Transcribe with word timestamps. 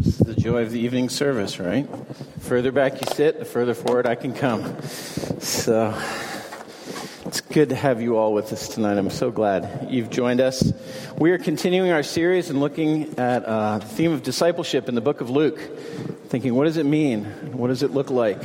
This 0.00 0.18
is 0.18 0.26
the 0.26 0.34
joy 0.34 0.62
of 0.62 0.70
the 0.70 0.80
evening 0.80 1.10
service, 1.10 1.60
right? 1.60 1.86
Further 2.38 2.72
back 2.72 2.94
you 3.02 3.06
sit, 3.14 3.38
the 3.38 3.44
further 3.44 3.74
forward 3.74 4.06
I 4.06 4.14
can 4.14 4.32
come. 4.32 4.80
So 5.40 5.94
it's 7.26 7.42
good 7.42 7.68
to 7.68 7.74
have 7.74 8.00
you 8.00 8.16
all 8.16 8.32
with 8.32 8.50
us 8.50 8.68
tonight. 8.68 8.96
I'm 8.96 9.10
so 9.10 9.30
glad 9.30 9.88
you've 9.90 10.08
joined 10.08 10.40
us. 10.40 10.72
We 11.18 11.32
are 11.32 11.38
continuing 11.38 11.90
our 11.90 12.02
series 12.02 12.48
and 12.48 12.60
looking 12.60 13.18
at 13.18 13.44
uh, 13.44 13.76
the 13.76 13.84
theme 13.84 14.12
of 14.12 14.22
discipleship 14.22 14.88
in 14.88 14.94
the 14.94 15.02
book 15.02 15.20
of 15.20 15.28
Luke, 15.28 15.60
thinking, 16.28 16.54
what 16.54 16.64
does 16.64 16.78
it 16.78 16.86
mean? 16.86 17.26
What 17.52 17.68
does 17.68 17.82
it 17.82 17.90
look 17.90 18.08
like 18.08 18.40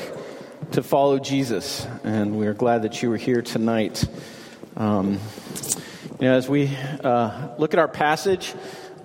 to 0.74 0.84
follow 0.84 1.20
Jesus? 1.20 1.88
And 2.04 2.38
we 2.38 2.48
are 2.48 2.54
glad 2.54 2.82
that 2.82 3.02
you 3.02 3.10
were 3.10 3.16
here 3.16 3.42
tonight. 3.42 4.04
Um, 4.76 5.22
you 6.20 6.28
know, 6.28 6.36
as 6.36 6.50
we 6.50 6.76
uh, 7.02 7.56
look 7.58 7.74
at 7.74 7.80
our 7.80 7.88
passage, 7.88 8.54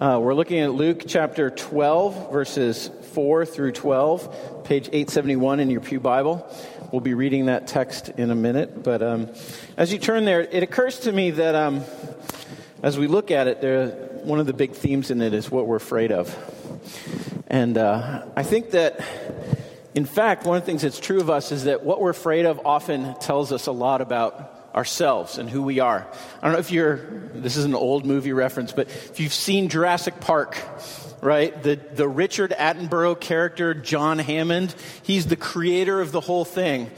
uh, 0.01 0.19
we're 0.19 0.33
looking 0.33 0.61
at 0.61 0.73
Luke 0.73 1.03
chapter 1.07 1.51
12, 1.51 2.33
verses 2.33 2.91
4 3.13 3.45
through 3.45 3.73
12, 3.73 4.65
page 4.65 4.87
871 4.87 5.61
in 5.61 5.69
your 5.69 5.83
Pew 5.83 6.01
Bible. 6.01 6.51
We'll 6.91 7.03
be 7.03 7.13
reading 7.13 7.47
that 7.47 7.67
text 7.67 8.09
in 8.09 8.31
a 8.31 8.35
minute. 8.35 8.83
But 8.83 9.03
um, 9.03 9.29
as 9.77 9.93
you 9.93 9.99
turn 9.99 10.25
there, 10.25 10.41
it 10.41 10.63
occurs 10.63 11.01
to 11.01 11.13
me 11.13 11.33
that 11.33 11.55
um, 11.55 11.85
as 12.83 12.99
we 12.99 13.09
look 13.09 13.31
at 13.31 13.47
it, 13.47 13.61
there, 13.61 13.89
one 14.23 14.41
of 14.41 14.47
the 14.47 14.55
big 14.55 14.73
themes 14.73 15.11
in 15.11 15.21
it 15.21 15.35
is 15.35 15.51
what 15.51 15.67
we're 15.67 15.77
afraid 15.77 16.13
of. 16.13 16.35
And 17.49 17.77
uh, 17.77 18.25
I 18.35 18.43
think 18.43 18.71
that, 18.71 19.05
in 19.95 20.07
fact, 20.07 20.47
one 20.47 20.57
of 20.57 20.63
the 20.63 20.67
things 20.67 20.81
that's 20.81 20.99
true 20.99 21.21
of 21.21 21.29
us 21.29 21.53
is 21.53 21.65
that 21.65 21.85
what 21.85 22.01
we're 22.01 22.09
afraid 22.09 22.47
of 22.47 22.65
often 22.65 23.17
tells 23.17 23.53
us 23.53 23.67
a 23.67 23.73
lot 23.73 24.01
about 24.01 24.60
ourselves 24.75 25.39
and 25.39 25.51
who 25.51 25.63
we 25.63 25.81
are. 25.81 26.07
I 26.41 26.47
don't 26.47 26.53
know 26.53 26.61
if 26.61 26.71
you're, 26.71 26.97
this 27.35 27.57
is 27.57 27.65
an 27.65 27.75
old 27.75 28.07
movie 28.07 28.33
reference, 28.33 28.73
but 28.73 28.89
if 28.89 29.21
you've 29.21 29.35
seen 29.35 29.69
Jurassic 29.69 30.21
Park, 30.21 30.63
right? 31.21 31.61
The, 31.63 31.77
the 31.77 32.09
Richard 32.09 32.53
Attenborough 32.57 33.19
character, 33.19 33.75
John 33.75 34.19
Hammond, 34.19 34.75
he's 35.03 35.27
the 35.27 35.37
creator 35.37 36.01
of 36.01 36.13
the 36.13 36.21
whole 36.21 36.45
thing, 36.45 36.91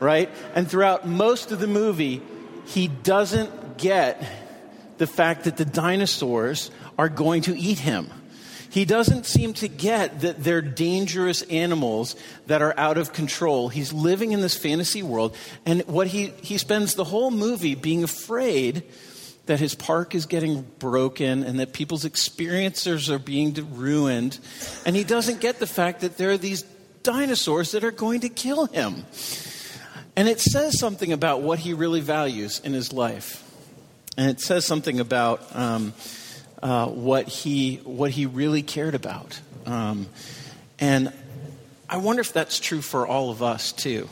right? 0.00 0.30
And 0.54 0.68
throughout 0.68 1.06
most 1.06 1.52
of 1.52 1.60
the 1.60 1.66
movie, 1.66 2.22
he 2.66 2.88
doesn't 2.88 3.78
get 3.78 4.22
the 4.98 5.06
fact 5.06 5.44
that 5.44 5.56
the 5.56 5.64
dinosaurs 5.64 6.70
are 6.98 7.08
going 7.08 7.42
to 7.42 7.56
eat 7.56 7.78
him. 7.78 8.10
He 8.72 8.86
doesn't 8.86 9.26
seem 9.26 9.52
to 9.54 9.68
get 9.68 10.22
that 10.22 10.42
they're 10.42 10.62
dangerous 10.62 11.42
animals 11.42 12.16
that 12.46 12.62
are 12.62 12.72
out 12.78 12.96
of 12.96 13.12
control. 13.12 13.68
He's 13.68 13.92
living 13.92 14.32
in 14.32 14.40
this 14.40 14.56
fantasy 14.56 15.02
world, 15.02 15.36
and 15.66 15.82
what 15.82 16.06
he, 16.06 16.28
he 16.40 16.56
spends 16.56 16.94
the 16.94 17.04
whole 17.04 17.30
movie 17.30 17.74
being 17.74 18.02
afraid 18.02 18.82
that 19.44 19.60
his 19.60 19.74
park 19.74 20.14
is 20.14 20.24
getting 20.24 20.62
broken 20.78 21.42
and 21.42 21.60
that 21.60 21.74
people's 21.74 22.06
experiences 22.06 23.10
are 23.10 23.18
being 23.18 23.52
ruined. 23.74 24.38
And 24.86 24.96
he 24.96 25.04
doesn't 25.04 25.42
get 25.42 25.58
the 25.58 25.66
fact 25.66 26.00
that 26.00 26.16
there 26.16 26.30
are 26.30 26.38
these 26.38 26.62
dinosaurs 27.02 27.72
that 27.72 27.84
are 27.84 27.90
going 27.90 28.20
to 28.20 28.30
kill 28.30 28.64
him. 28.64 29.04
And 30.16 30.28
it 30.28 30.40
says 30.40 30.78
something 30.78 31.12
about 31.12 31.42
what 31.42 31.58
he 31.58 31.74
really 31.74 32.00
values 32.00 32.58
in 32.64 32.72
his 32.72 32.90
life. 32.90 33.46
And 34.16 34.30
it 34.30 34.40
says 34.40 34.64
something 34.64 34.98
about 34.98 35.54
um, 35.54 35.92
uh, 36.62 36.86
what 36.86 37.28
he 37.28 37.76
what 37.84 38.12
he 38.12 38.26
really 38.26 38.62
cared 38.62 38.94
about. 38.94 39.40
Um, 39.66 40.06
and 40.78 41.12
I 41.88 41.98
wonder 41.98 42.20
if 42.20 42.32
that's 42.32 42.58
true 42.58 42.80
for 42.80 43.06
all 43.06 43.30
of 43.30 43.42
us 43.42 43.72
too. 43.72 44.08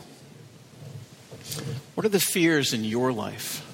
What 1.95 2.05
are 2.05 2.09
the 2.09 2.19
fears 2.19 2.73
in 2.73 2.83
your 2.83 3.11
life? 3.11 3.67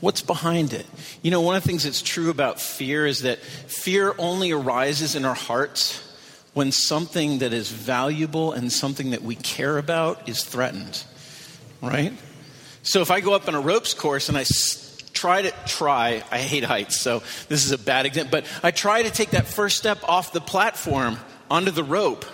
What's 0.00 0.22
behind 0.22 0.72
it? 0.72 0.86
You 1.22 1.30
know, 1.30 1.40
one 1.40 1.54
of 1.54 1.62
the 1.62 1.68
things 1.68 1.84
that's 1.84 2.02
true 2.02 2.28
about 2.30 2.60
fear 2.60 3.06
is 3.06 3.22
that 3.22 3.38
fear 3.38 4.14
only 4.18 4.50
arises 4.50 5.14
in 5.14 5.24
our 5.24 5.34
hearts 5.34 6.02
when 6.54 6.72
something 6.72 7.38
that 7.38 7.52
is 7.52 7.70
valuable 7.70 8.52
and 8.52 8.72
something 8.72 9.10
that 9.10 9.22
we 9.22 9.36
care 9.36 9.78
about 9.78 10.28
is 10.28 10.44
threatened, 10.44 11.04
right? 11.80 12.12
So 12.82 13.00
if 13.00 13.10
I 13.10 13.20
go 13.20 13.32
up 13.32 13.46
on 13.46 13.54
a 13.54 13.60
ropes 13.60 13.94
course 13.94 14.28
and 14.28 14.36
I 14.36 14.42
try 15.22 15.42
to 15.42 15.52
try, 15.66 16.24
I 16.32 16.38
hate 16.38 16.64
heights, 16.64 16.98
so 16.98 17.20
this 17.48 17.64
is 17.64 17.70
a 17.70 17.78
bad 17.78 18.06
example, 18.06 18.40
but 18.40 18.64
I 18.64 18.72
try 18.72 19.04
to 19.04 19.10
take 19.10 19.30
that 19.30 19.46
first 19.46 19.76
step 19.78 20.02
off 20.02 20.32
the 20.32 20.40
platform 20.40 21.16
onto 21.48 21.70
the 21.70 21.84
rope. 21.84 22.24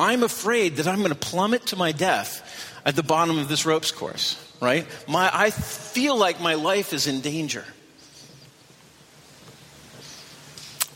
I'm 0.00 0.24
afraid 0.24 0.76
that 0.78 0.88
I'm 0.88 0.98
going 0.98 1.10
to 1.10 1.14
plummet 1.14 1.66
to 1.66 1.76
my 1.76 1.92
death 1.92 2.42
at 2.84 2.96
the 2.96 3.04
bottom 3.04 3.38
of 3.38 3.46
this 3.46 3.64
ropes 3.64 3.92
course, 3.92 4.36
right? 4.60 4.88
My, 5.06 5.30
I 5.32 5.50
feel 5.50 6.16
like 6.18 6.40
my 6.40 6.54
life 6.54 6.92
is 6.92 7.06
in 7.06 7.20
danger. 7.20 7.64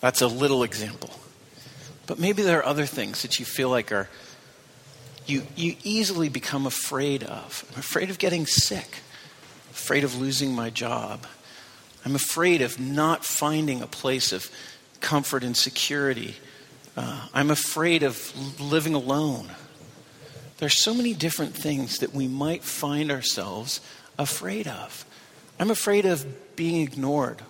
That's 0.01 0.23
a 0.23 0.27
little 0.27 0.65
example. 0.65 1.11
But 2.09 2.19
maybe 2.19 2.43
there 2.43 2.59
are 2.59 2.67
other 2.67 2.87
things 2.87 3.23
that 3.23 3.39
you 3.39 3.45
feel 3.45 3.71
like 3.71 3.93
are, 3.93 4.09
you, 5.27 5.47
you 5.55 5.77
easily 5.85 6.29
become 6.29 6.67
afraid 6.67 7.23
of. 7.23 7.65
I'm 7.73 7.79
afraid 7.79 8.11
of 8.11 8.19
getting 8.19 8.47
sick, 8.47 8.99
afraid 9.77 10.05
of 10.05 10.19
losing 10.19 10.55
my 10.55 10.71
job, 10.71 11.27
I'm 12.05 12.15
afraid 12.15 12.63
of 12.63 12.81
not 12.81 13.25
finding 13.25 13.83
a 13.83 13.87
place 13.87 14.33
of 14.33 14.51
comfort 15.01 15.45
and 15.45 15.55
security. 15.55 16.35
Uh, 16.97 17.29
I'm 17.35 17.51
afraid 17.51 18.03
of 18.03 18.61
living 18.61 18.95
alone. 18.95 19.51
There's 20.57 20.83
so 20.83 20.95
many 20.95 21.13
different 21.13 21.55
things 21.55 21.99
that 21.99 22.15
we 22.15 22.27
might 22.27 22.65
find 22.65 23.13
ourselves 23.13 23.83
afraid 24.19 24.67
of. 24.67 25.05
I'm 25.61 25.71
afraid 25.71 26.07
of 26.07 26.57
being 26.57 26.81
ignored 26.81 27.43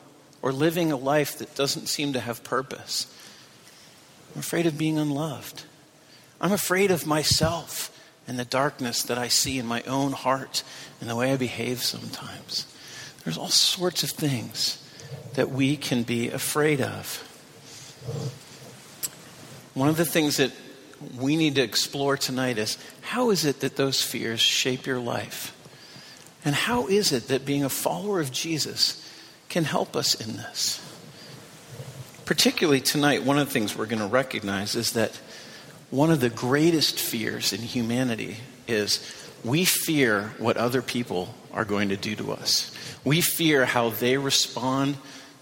or 0.43 0.50
living 0.50 0.91
a 0.91 0.97
life 0.97 1.38
that 1.38 1.54
doesn't 1.54 1.87
seem 1.87 2.12
to 2.14 2.20
have 2.20 2.43
purpose. 2.43 3.06
I'm 4.34 4.41
afraid 4.41 4.66
of 4.66 4.76
being 4.76 4.98
unloved. 4.98 5.62
I'm 6.41 6.53
afraid 6.53 6.91
of 6.91 7.06
myself 7.06 7.95
and 8.26 8.38
the 8.38 8.44
darkness 8.44 9.03
that 9.04 9.19
I 9.19 9.28
see 9.28 9.59
in 9.59 9.66
my 9.66 9.82
own 9.82 10.12
heart 10.12 10.62
and 11.00 11.09
the 11.09 11.16
way 11.16 11.32
I 11.32 11.37
behave 11.37 11.82
sometimes. 11.82 12.66
There's 13.25 13.38
all 13.38 13.48
sorts 13.48 14.03
of 14.03 14.10
things 14.10 14.82
that 15.34 15.50
we 15.50 15.76
can 15.76 16.03
be 16.03 16.28
afraid 16.31 16.81
of. 16.81 17.22
One 19.75 19.88
of 19.88 19.97
the 19.97 20.04
things 20.04 20.38
that 20.38 20.53
we 21.19 21.37
need 21.37 21.56
to 21.56 21.62
explore 21.62 22.16
tonight 22.16 22.59
is 22.59 22.78
how 23.03 23.31
is 23.31 23.44
it 23.44 23.60
that 23.60 23.76
those 23.76 24.03
fears 24.03 24.41
shape 24.41 24.87
your 24.87 24.98
life? 24.98 25.53
And 26.44 26.54
how 26.54 26.87
is 26.87 27.12
it 27.12 27.28
that 27.28 27.44
being 27.44 27.64
a 27.64 27.69
follower 27.69 28.20
of 28.20 28.32
Jesus 28.32 29.03
can 29.48 29.64
help 29.64 29.97
us 29.97 30.14
in 30.14 30.37
this? 30.37 30.81
Particularly 32.25 32.81
tonight, 32.81 33.25
one 33.25 33.38
of 33.38 33.47
the 33.47 33.53
things 33.53 33.76
we're 33.76 33.87
going 33.87 34.00
to 34.00 34.06
recognize 34.06 34.75
is 34.75 34.93
that 34.93 35.20
one 35.91 36.10
of 36.10 36.20
the 36.20 36.30
greatest 36.30 36.98
fears 36.98 37.52
in 37.52 37.60
humanity 37.60 38.38
is 38.66 39.00
we 39.44 39.64
fear 39.64 40.34
what 40.38 40.56
other 40.56 40.82
people 40.82 41.34
are 41.52 41.64
going 41.64 41.91
to 41.91 41.97
do 41.97 42.16
to 42.16 42.32
us. 42.32 42.72
We 43.04 43.20
fear 43.20 43.64
how 43.64 43.91
they 43.91 44.16
respond 44.16 44.96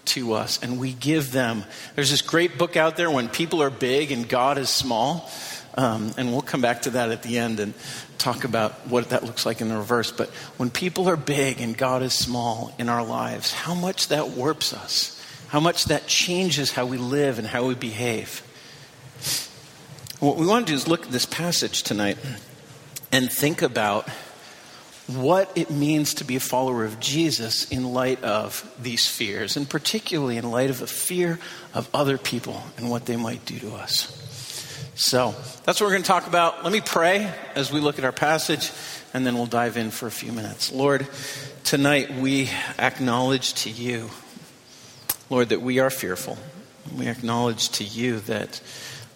to 0.05 0.33
us, 0.33 0.61
and 0.61 0.79
we 0.79 0.93
give 0.93 1.31
them. 1.31 1.63
There's 1.95 2.11
this 2.11 2.21
great 2.21 2.59
book 2.59 2.77
out 2.77 2.95
there, 2.95 3.09
When 3.09 3.27
People 3.27 3.63
Are 3.63 3.71
Big 3.71 4.11
and 4.11 4.29
God 4.29 4.57
is 4.57 4.69
Small. 4.69 5.29
Um, 5.77 6.13
and 6.17 6.31
we'll 6.31 6.41
come 6.41 6.61
back 6.61 6.83
to 6.83 6.91
that 6.91 7.11
at 7.11 7.21
the 7.21 7.37
end 7.37 7.59
and 7.59 7.73
talk 8.17 8.45
about 8.45 8.87
what 8.87 9.09
that 9.09 9.23
looks 9.23 9.45
like 9.45 9.59
in 9.59 9.67
the 9.67 9.77
reverse. 9.77 10.09
But 10.09 10.29
when 10.57 10.69
people 10.69 11.09
are 11.09 11.17
big 11.17 11.59
and 11.59 11.77
God 11.77 12.01
is 12.01 12.13
small 12.13 12.73
in 12.79 12.87
our 12.87 13.03
lives, 13.03 13.51
how 13.51 13.75
much 13.75 14.07
that 14.07 14.29
warps 14.29 14.73
us, 14.73 15.21
how 15.49 15.59
much 15.59 15.85
that 15.85 16.07
changes 16.07 16.71
how 16.71 16.85
we 16.85 16.97
live 16.97 17.39
and 17.39 17.47
how 17.47 17.67
we 17.67 17.75
behave. 17.75 18.41
What 20.25 20.37
we 20.37 20.47
want 20.47 20.65
to 20.65 20.73
do 20.73 20.75
is 20.75 20.87
look 20.87 21.05
at 21.05 21.11
this 21.11 21.27
passage 21.27 21.83
tonight 21.83 22.17
and 23.11 23.31
think 23.31 23.61
about 23.61 24.09
what 25.05 25.55
it 25.55 25.69
means 25.69 26.15
to 26.15 26.23
be 26.23 26.35
a 26.35 26.39
follower 26.39 26.83
of 26.83 26.99
Jesus 26.99 27.69
in 27.69 27.93
light 27.93 28.23
of 28.23 28.67
these 28.81 29.07
fears, 29.07 29.55
and 29.55 29.69
particularly 29.69 30.37
in 30.37 30.49
light 30.49 30.71
of 30.71 30.79
the 30.79 30.87
fear 30.87 31.37
of 31.75 31.87
other 31.93 32.17
people 32.17 32.63
and 32.75 32.89
what 32.89 33.05
they 33.05 33.17
might 33.17 33.45
do 33.45 33.59
to 33.59 33.75
us. 33.75 34.07
So 34.95 35.35
that's 35.63 35.79
what 35.79 35.85
we're 35.85 35.91
going 35.93 36.01
to 36.01 36.07
talk 36.07 36.25
about. 36.25 36.63
Let 36.63 36.73
me 36.73 36.81
pray 36.81 37.31
as 37.53 37.71
we 37.71 37.79
look 37.79 37.99
at 37.99 38.03
our 38.03 38.11
passage, 38.11 38.71
and 39.13 39.27
then 39.27 39.35
we'll 39.35 39.45
dive 39.45 39.77
in 39.77 39.91
for 39.91 40.07
a 40.07 40.11
few 40.11 40.31
minutes. 40.31 40.71
Lord, 40.71 41.07
tonight 41.63 42.15
we 42.15 42.49
acknowledge 42.79 43.53
to 43.65 43.69
you, 43.69 44.09
Lord, 45.29 45.49
that 45.49 45.61
we 45.61 45.77
are 45.77 45.91
fearful. 45.91 46.39
We 46.97 47.09
acknowledge 47.09 47.69
to 47.73 47.83
you 47.83 48.21
that, 48.21 48.59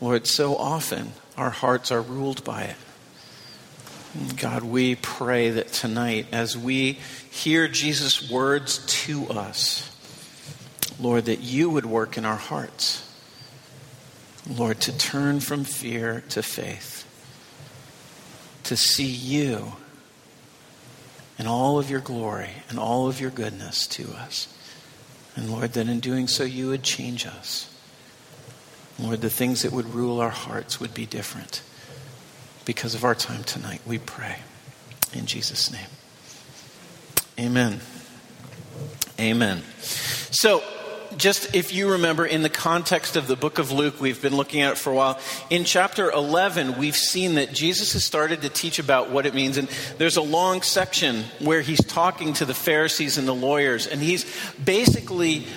Lord, 0.02 0.28
so 0.28 0.56
often 0.56 1.12
our 1.36 1.50
hearts 1.50 1.92
are 1.92 2.02
ruled 2.02 2.44
by 2.44 2.64
it. 2.64 2.76
God, 4.38 4.64
we 4.64 4.96
pray 4.96 5.52
that 5.52 5.72
tonight, 5.72 6.28
as 6.32 6.58
we 6.58 6.94
hear 7.30 7.68
Jesus' 7.68 8.30
words 8.30 8.86
to 9.06 9.30
us, 9.30 9.86
Lord, 11.00 11.26
that 11.26 11.42
you 11.42 11.70
would 11.70 11.86
work 11.86 12.18
in 12.18 12.26
our 12.26 12.36
hearts. 12.36 13.06
Lord, 14.50 14.80
to 14.82 14.98
turn 14.98 15.42
from 15.42 15.64
fear 15.64 16.24
to 16.30 16.42
faith, 16.42 17.06
to 18.64 18.76
see 18.76 19.06
you 19.06 19.74
in 21.38 21.46
all 21.46 21.78
of 21.78 21.90
your 21.90 22.02
glory 22.02 22.50
and 22.70 22.80
all 22.80 23.08
of 23.08 23.22
your 23.22 23.30
goodness 23.30 23.86
to 23.88 24.12
us. 24.14 24.54
And 25.36 25.52
Lord, 25.52 25.74
that 25.74 25.88
in 25.88 26.00
doing 26.00 26.28
so, 26.28 26.44
you 26.44 26.70
would 26.70 26.84
change 26.84 27.28
us. 27.28 27.74
Lord, 29.02 29.22
the 29.22 29.30
things 29.30 29.62
that 29.62 29.72
would 29.72 29.94
rule 29.94 30.20
our 30.20 30.30
hearts 30.30 30.80
would 30.80 30.94
be 30.94 31.06
different. 31.06 31.62
Because 32.66 32.96
of 32.96 33.04
our 33.04 33.16
time 33.16 33.44
tonight, 33.44 33.82
we 33.86 33.98
pray. 33.98 34.38
In 35.14 35.26
Jesus' 35.26 35.72
name. 35.72 35.88
Amen. 37.40 37.80
Amen. 39.20 39.64
So, 39.80 40.62
just 41.18 41.56
if 41.56 41.74
you 41.74 41.92
remember, 41.92 42.26
in 42.26 42.44
the 42.44 42.50
context 42.50 43.16
of 43.16 43.28
the 43.28 43.36
book 43.36 43.58
of 43.58 43.72
Luke, 43.72 44.00
we've 44.00 44.22
been 44.22 44.36
looking 44.36 44.62
at 44.62 44.74
it 44.74 44.78
for 44.78 44.92
a 44.92 44.96
while. 44.96 45.20
In 45.50 45.64
chapter 45.64 46.12
11, 46.12 46.78
we've 46.78 46.96
seen 46.96 47.36
that 47.36 47.54
Jesus 47.54 47.94
has 47.94 48.04
started 48.04 48.44
to 48.44 48.50
teach 48.50 48.80
about 48.80 49.10
what 49.10 49.26
it 49.26 49.34
means. 49.34 49.58
And 49.58 49.68
there's 49.98 50.18
a 50.18 50.22
long 50.22 50.62
section 50.62 51.24
where 51.40 51.62
he's 51.62 51.84
talking 51.84 52.34
to 52.34 52.46
the 52.46 52.54
Pharisees 52.54 53.18
and 53.18 53.28
the 53.28 53.34
lawyers, 53.34 53.88
and 53.88 54.02
he's 54.02 54.26
basically 54.58 55.48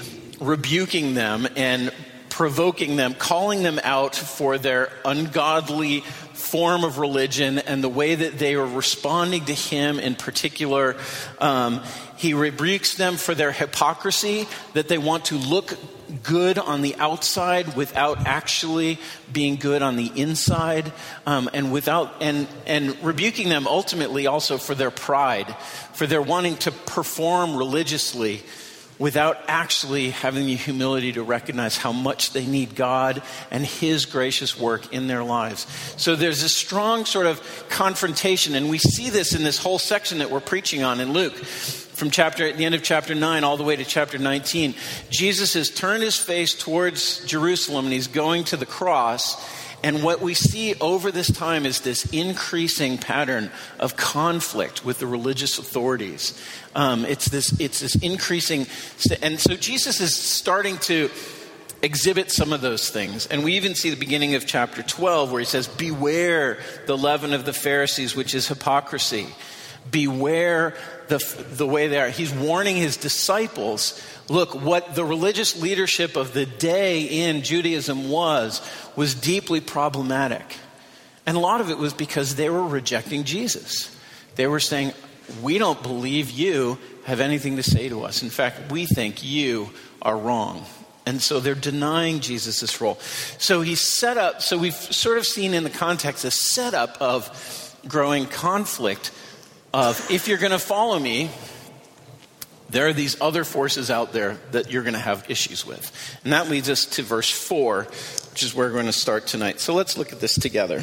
rebuking 0.40 1.14
them 1.14 1.46
and 1.56 1.92
provoking 2.32 2.96
them, 2.96 3.12
calling 3.12 3.62
them 3.62 3.78
out 3.84 4.16
for 4.16 4.56
their 4.56 4.90
ungodly 5.04 6.00
form 6.32 6.82
of 6.82 6.96
religion 6.96 7.58
and 7.58 7.84
the 7.84 7.90
way 7.90 8.14
that 8.14 8.38
they 8.38 8.54
are 8.54 8.66
responding 8.66 9.44
to 9.44 9.52
him 9.52 9.98
in 9.98 10.14
particular. 10.14 10.96
Um, 11.38 11.82
he 12.16 12.32
rebukes 12.32 12.94
them 12.94 13.18
for 13.18 13.34
their 13.34 13.52
hypocrisy, 13.52 14.48
that 14.72 14.88
they 14.88 14.96
want 14.96 15.26
to 15.26 15.36
look 15.36 15.76
good 16.22 16.56
on 16.56 16.80
the 16.80 16.94
outside 16.96 17.76
without 17.76 18.26
actually 18.26 18.98
being 19.30 19.56
good 19.56 19.82
on 19.82 19.96
the 19.96 20.10
inside, 20.16 20.90
um, 21.26 21.50
and 21.52 21.70
without 21.70 22.22
and 22.22 22.48
and 22.66 22.96
rebuking 23.04 23.50
them 23.50 23.66
ultimately 23.66 24.26
also 24.26 24.56
for 24.56 24.74
their 24.74 24.90
pride, 24.90 25.54
for 25.92 26.06
their 26.06 26.22
wanting 26.22 26.56
to 26.56 26.72
perform 26.72 27.56
religiously 27.56 28.42
without 29.02 29.36
actually 29.48 30.10
having 30.10 30.46
the 30.46 30.54
humility 30.54 31.12
to 31.12 31.24
recognize 31.24 31.76
how 31.76 31.90
much 31.90 32.32
they 32.32 32.46
need 32.46 32.76
God 32.76 33.20
and 33.50 33.66
His 33.66 34.06
gracious 34.06 34.56
work 34.56 34.92
in 34.92 35.08
their 35.08 35.24
lives. 35.24 35.66
So 35.96 36.14
there's 36.14 36.44
a 36.44 36.48
strong 36.48 37.04
sort 37.04 37.26
of 37.26 37.42
confrontation, 37.68 38.54
and 38.54 38.70
we 38.70 38.78
see 38.78 39.10
this 39.10 39.34
in 39.34 39.42
this 39.42 39.58
whole 39.58 39.80
section 39.80 40.18
that 40.18 40.30
we're 40.30 40.38
preaching 40.38 40.84
on 40.84 41.00
in 41.00 41.12
Luke. 41.12 41.34
From 41.34 42.10
chapter 42.10 42.46
at 42.46 42.56
the 42.56 42.64
end 42.64 42.76
of 42.76 42.84
chapter 42.84 43.12
9 43.12 43.42
all 43.42 43.56
the 43.56 43.64
way 43.64 43.74
to 43.74 43.84
chapter 43.84 44.18
19, 44.18 44.76
Jesus 45.10 45.54
has 45.54 45.68
turned 45.68 46.04
his 46.04 46.16
face 46.16 46.54
towards 46.54 47.24
Jerusalem 47.24 47.86
and 47.86 47.92
he's 47.92 48.06
going 48.06 48.44
to 48.44 48.56
the 48.56 48.66
cross. 48.66 49.34
And 49.84 50.02
what 50.02 50.20
we 50.20 50.34
see 50.34 50.74
over 50.80 51.10
this 51.10 51.30
time 51.30 51.66
is 51.66 51.80
this 51.80 52.04
increasing 52.12 52.98
pattern 52.98 53.50
of 53.80 53.96
conflict 53.96 54.84
with 54.84 54.98
the 54.98 55.06
religious 55.06 55.58
authorities. 55.58 56.40
Um, 56.74 57.04
it's, 57.04 57.28
this, 57.28 57.58
it's 57.60 57.80
this 57.80 57.96
increasing, 57.96 58.66
and 59.20 59.40
so 59.40 59.56
Jesus 59.56 60.00
is 60.00 60.14
starting 60.14 60.78
to 60.78 61.10
exhibit 61.82 62.30
some 62.30 62.52
of 62.52 62.60
those 62.60 62.90
things. 62.90 63.26
And 63.26 63.42
we 63.42 63.54
even 63.54 63.74
see 63.74 63.90
the 63.90 63.96
beginning 63.96 64.36
of 64.36 64.46
chapter 64.46 64.82
12 64.82 65.32
where 65.32 65.40
he 65.40 65.44
says, 65.44 65.66
Beware 65.66 66.58
the 66.86 66.96
leaven 66.96 67.32
of 67.32 67.44
the 67.44 67.52
Pharisees, 67.52 68.14
which 68.14 68.34
is 68.34 68.46
hypocrisy. 68.46 69.26
Beware 69.90 70.74
the, 71.08 71.18
the 71.52 71.66
way 71.66 71.88
they 71.88 71.98
are. 71.98 72.08
He's 72.08 72.32
warning 72.32 72.76
his 72.76 72.96
disciples 72.96 74.00
look, 74.28 74.54
what 74.54 74.94
the 74.94 75.04
religious 75.04 75.60
leadership 75.60 76.16
of 76.16 76.32
the 76.32 76.46
day 76.46 77.02
in 77.02 77.42
Judaism 77.42 78.08
was, 78.08 78.60
was 78.96 79.14
deeply 79.14 79.60
problematic. 79.60 80.56
And 81.26 81.36
a 81.36 81.40
lot 81.40 81.60
of 81.60 81.70
it 81.70 81.78
was 81.78 81.92
because 81.92 82.34
they 82.34 82.50
were 82.50 82.66
rejecting 82.66 83.24
Jesus. 83.24 83.94
They 84.34 84.46
were 84.46 84.60
saying, 84.60 84.92
We 85.42 85.58
don't 85.58 85.82
believe 85.82 86.30
you 86.30 86.78
have 87.04 87.20
anything 87.20 87.56
to 87.56 87.62
say 87.62 87.88
to 87.88 88.04
us. 88.04 88.22
In 88.22 88.30
fact, 88.30 88.72
we 88.72 88.86
think 88.86 89.22
you 89.22 89.70
are 90.00 90.16
wrong. 90.16 90.64
And 91.04 91.20
so 91.20 91.40
they're 91.40 91.54
denying 91.54 92.20
Jesus' 92.20 92.80
role. 92.80 92.96
So 93.38 93.60
he's 93.60 93.80
set 93.80 94.16
up, 94.16 94.40
so 94.40 94.56
we've 94.56 94.74
sort 94.74 95.18
of 95.18 95.26
seen 95.26 95.52
in 95.52 95.64
the 95.64 95.70
context 95.70 96.24
a 96.24 96.30
setup 96.30 97.00
of 97.00 97.76
growing 97.88 98.26
conflict 98.26 99.10
of 99.72 100.10
if 100.10 100.28
you're 100.28 100.38
going 100.38 100.52
to 100.52 100.58
follow 100.58 100.98
me, 100.98 101.30
there 102.72 102.88
are 102.88 102.92
these 102.92 103.20
other 103.20 103.44
forces 103.44 103.90
out 103.90 104.12
there 104.12 104.38
that 104.52 104.70
you're 104.72 104.82
going 104.82 104.94
to 104.94 104.98
have 104.98 105.30
issues 105.30 105.66
with. 105.66 105.92
And 106.24 106.32
that 106.32 106.48
leads 106.48 106.70
us 106.70 106.86
to 106.86 107.02
verse 107.02 107.30
4, 107.30 107.84
which 108.30 108.42
is 108.42 108.54
where 108.54 108.68
we're 108.68 108.72
going 108.72 108.86
to 108.86 108.92
start 108.92 109.26
tonight. 109.26 109.60
So 109.60 109.74
let's 109.74 109.98
look 109.98 110.12
at 110.12 110.20
this 110.20 110.34
together. 110.34 110.82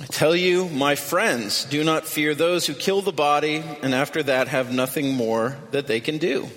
I 0.00 0.06
tell 0.06 0.36
you, 0.36 0.68
my 0.68 0.94
friends, 0.94 1.64
do 1.64 1.82
not 1.82 2.06
fear 2.06 2.34
those 2.34 2.66
who 2.66 2.74
kill 2.74 3.02
the 3.02 3.12
body 3.12 3.64
and 3.82 3.92
after 3.92 4.22
that 4.22 4.48
have 4.48 4.72
nothing 4.72 5.14
more 5.14 5.56
that 5.72 5.88
they 5.88 6.00
can 6.00 6.18
do. 6.18 6.48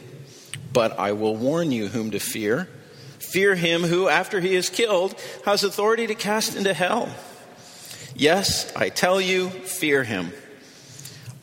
But 0.71 0.99
I 0.99 1.13
will 1.13 1.35
warn 1.35 1.71
you 1.71 1.87
whom 1.87 2.11
to 2.11 2.19
fear. 2.19 2.69
Fear 3.17 3.55
him 3.55 3.81
who, 3.81 4.07
after 4.07 4.39
he 4.39 4.55
is 4.55 4.69
killed, 4.69 5.19
has 5.45 5.63
authority 5.63 6.05
to 6.07 6.15
cast 6.15 6.55
into 6.55 6.73
hell. 6.73 7.09
Yes, 8.15 8.73
I 8.75 8.87
tell 8.89 9.19
you, 9.19 9.49
fear 9.49 10.05
him. 10.05 10.31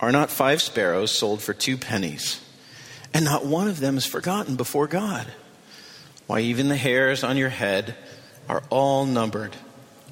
Are 0.01 0.11
not 0.11 0.31
five 0.31 0.63
sparrows 0.63 1.11
sold 1.11 1.43
for 1.43 1.53
two 1.53 1.77
pennies? 1.77 2.41
And 3.13 3.27
not 3.27 3.45
one 3.45 3.69
of 3.69 3.79
them 3.79 3.99
is 3.99 4.07
forgotten 4.07 4.57
before 4.57 4.87
God. 4.87 5.27
Why, 6.27 6.41
even 6.41 6.69
the 6.69 6.77
hairs 6.77 7.23
on 7.23 7.37
your 7.37 7.51
head 7.51 7.95
are 8.49 8.63
all 8.71 9.05
numbered. 9.05 9.55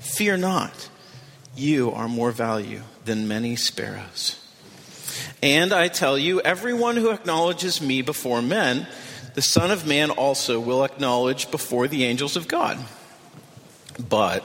Fear 0.01 0.37
not, 0.37 0.91
you 1.57 1.93
are 1.93 2.09
more 2.09 2.31
value 2.31 2.83
than 3.07 3.27
many 3.27 3.57
sparrows. 3.57 4.37
And 5.43 5.73
I 5.73 5.89
tell 5.89 6.19
you, 6.19 6.43
everyone 6.43 6.97
who 6.97 7.11
acknowledges 7.11 7.81
me 7.81 8.03
before 8.03 8.43
men, 8.43 8.87
the 9.35 9.43
Son 9.43 9.71
of 9.71 9.87
Man 9.87 10.11
also 10.11 10.61
will 10.61 10.85
acknowledge 10.85 11.51
before 11.51 11.89
the 11.89 12.05
angels 12.05 12.37
of 12.37 12.49
God. 12.49 12.79
But 14.09 14.45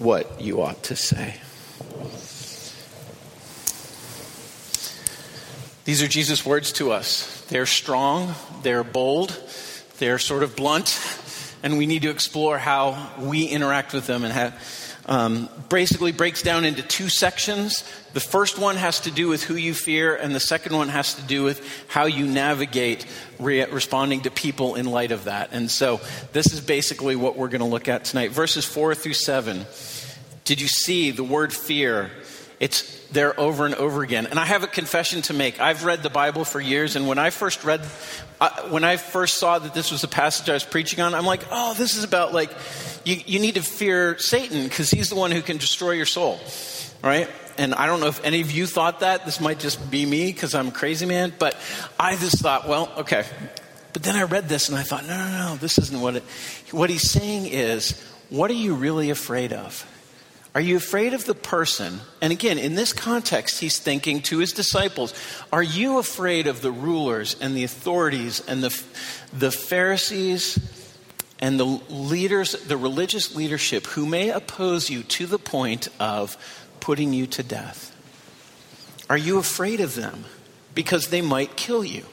what 0.00 0.40
you 0.40 0.62
ought 0.62 0.82
to 0.84 0.96
say. 0.96 1.34
These 5.84 6.02
are 6.02 6.08
Jesus' 6.08 6.44
words 6.46 6.72
to 6.74 6.90
us. 6.90 7.44
They're 7.48 7.66
strong, 7.66 8.34
they're 8.62 8.82
bold, 8.82 9.38
they're 9.98 10.18
sort 10.18 10.42
of 10.42 10.56
blunt, 10.56 10.98
and 11.62 11.76
we 11.76 11.86
need 11.86 12.02
to 12.02 12.10
explore 12.10 12.56
how 12.56 13.10
we 13.18 13.44
interact 13.44 13.92
with 13.92 14.06
them 14.06 14.24
and 14.24 14.32
have. 14.32 14.79
Um, 15.10 15.48
basically 15.68 16.12
breaks 16.12 16.40
down 16.40 16.64
into 16.64 16.82
two 16.82 17.08
sections. 17.08 17.82
The 18.12 18.20
first 18.20 18.60
one 18.60 18.76
has 18.76 19.00
to 19.00 19.10
do 19.10 19.26
with 19.26 19.42
who 19.42 19.56
you 19.56 19.74
fear, 19.74 20.14
and 20.14 20.32
the 20.32 20.38
second 20.38 20.76
one 20.76 20.88
has 20.88 21.14
to 21.14 21.22
do 21.22 21.42
with 21.42 21.66
how 21.88 22.04
you 22.04 22.24
navigate 22.26 23.04
re- 23.40 23.64
responding 23.64 24.20
to 24.20 24.30
people 24.30 24.76
in 24.76 24.86
light 24.86 25.10
of 25.10 25.24
that. 25.24 25.48
And 25.50 25.68
so, 25.68 26.00
this 26.32 26.52
is 26.52 26.60
basically 26.60 27.16
what 27.16 27.36
we're 27.36 27.48
going 27.48 27.60
to 27.60 27.66
look 27.66 27.88
at 27.88 28.04
tonight. 28.04 28.30
Verses 28.30 28.64
4 28.64 28.94
through 28.94 29.14
7. 29.14 29.66
Did 30.44 30.60
you 30.60 30.68
see 30.68 31.10
the 31.10 31.24
word 31.24 31.52
fear? 31.52 32.12
It's 32.60 33.00
there 33.08 33.38
over 33.38 33.66
and 33.66 33.74
over 33.74 34.02
again. 34.02 34.26
And 34.26 34.38
I 34.38 34.44
have 34.44 34.62
a 34.62 34.66
confession 34.66 35.22
to 35.22 35.32
make. 35.32 35.60
I've 35.60 35.84
read 35.84 36.02
the 36.02 36.10
Bible 36.10 36.44
for 36.44 36.60
years, 36.60 36.94
and 36.94 37.08
when 37.08 37.18
I 37.18 37.30
first 37.30 37.64
read, 37.64 37.80
uh, 38.40 38.68
when 38.68 38.84
I 38.84 38.96
first 38.96 39.38
saw 39.38 39.58
that 39.58 39.74
this 39.74 39.90
was 39.90 40.04
a 40.04 40.08
passage 40.08 40.48
I 40.48 40.54
was 40.54 40.64
preaching 40.64 41.00
on, 41.00 41.14
I'm 41.14 41.26
like, 41.26 41.42
oh, 41.50 41.74
this 41.74 41.96
is 41.96 42.04
about 42.04 42.32
like, 42.32 42.50
you, 43.04 43.16
you 43.26 43.38
need 43.38 43.54
to 43.54 43.62
fear 43.62 44.18
Satan 44.18 44.64
because 44.64 44.90
he's 44.90 45.08
the 45.08 45.16
one 45.16 45.30
who 45.30 45.42
can 45.42 45.56
destroy 45.56 45.92
your 45.92 46.06
soul, 46.06 46.40
right? 47.02 47.28
And 47.58 47.74
I 47.74 47.86
don't 47.86 48.00
know 48.00 48.06
if 48.06 48.24
any 48.24 48.40
of 48.40 48.50
you 48.50 48.66
thought 48.66 49.00
that. 49.00 49.24
This 49.24 49.40
might 49.40 49.58
just 49.58 49.90
be 49.90 50.06
me 50.06 50.32
because 50.32 50.54
I'm 50.54 50.68
a 50.68 50.72
crazy 50.72 51.06
man, 51.06 51.32
but 51.38 51.56
I 51.98 52.16
just 52.16 52.38
thought, 52.38 52.68
well, 52.68 52.92
okay. 52.98 53.24
But 53.92 54.02
then 54.02 54.16
I 54.16 54.22
read 54.22 54.48
this 54.48 54.68
and 54.68 54.78
I 54.78 54.82
thought, 54.82 55.06
no, 55.06 55.16
no, 55.16 55.48
no, 55.48 55.56
this 55.56 55.78
isn't 55.78 56.00
what 56.00 56.16
it. 56.16 56.22
What 56.70 56.90
he's 56.90 57.10
saying 57.10 57.46
is, 57.46 58.00
what 58.28 58.50
are 58.50 58.54
you 58.54 58.74
really 58.74 59.10
afraid 59.10 59.52
of? 59.52 59.86
Are 60.54 60.60
you 60.60 60.76
afraid 60.76 61.14
of 61.14 61.26
the 61.26 61.34
person? 61.34 62.00
And 62.20 62.32
again, 62.32 62.58
in 62.58 62.74
this 62.74 62.92
context, 62.92 63.60
he's 63.60 63.78
thinking 63.78 64.20
to 64.22 64.38
his 64.38 64.52
disciples 64.52 65.14
Are 65.52 65.62
you 65.62 65.98
afraid 65.98 66.46
of 66.46 66.60
the 66.60 66.72
rulers 66.72 67.36
and 67.40 67.56
the 67.56 67.64
authorities 67.64 68.40
and 68.46 68.62
the, 68.62 68.82
the 69.32 69.50
Pharisees 69.50 70.58
and 71.40 71.58
the 71.58 71.64
leaders, 71.64 72.52
the 72.52 72.76
religious 72.76 73.34
leadership 73.34 73.86
who 73.86 74.06
may 74.06 74.30
oppose 74.30 74.90
you 74.90 75.02
to 75.04 75.26
the 75.26 75.38
point 75.38 75.88
of 75.98 76.36
putting 76.80 77.12
you 77.12 77.26
to 77.28 77.42
death? 77.42 77.96
Are 79.08 79.16
you 79.16 79.38
afraid 79.38 79.80
of 79.80 79.94
them 79.94 80.24
because 80.74 81.08
they 81.08 81.20
might 81.20 81.56
kill 81.56 81.84
you? 81.84 82.04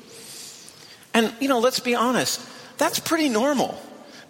And, 1.14 1.34
you 1.40 1.48
know, 1.48 1.60
let's 1.60 1.80
be 1.80 1.96
honest, 1.96 2.42
that's 2.78 3.00
pretty 3.00 3.30
normal. 3.30 3.80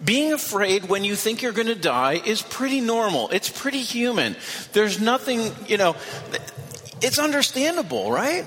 Being 0.04 0.32
afraid 0.32 0.88
when 0.88 1.04
you 1.04 1.16
think 1.16 1.42
you're 1.42 1.52
going 1.52 1.66
to 1.68 1.74
die 1.74 2.20
is 2.24 2.42
pretty 2.42 2.80
normal. 2.80 3.28
It's 3.30 3.48
pretty 3.48 3.80
human. 3.80 4.36
There's 4.72 5.00
nothing, 5.00 5.52
you 5.66 5.76
know, 5.76 5.96
it's 7.02 7.18
understandable, 7.18 8.10
right? 8.10 8.46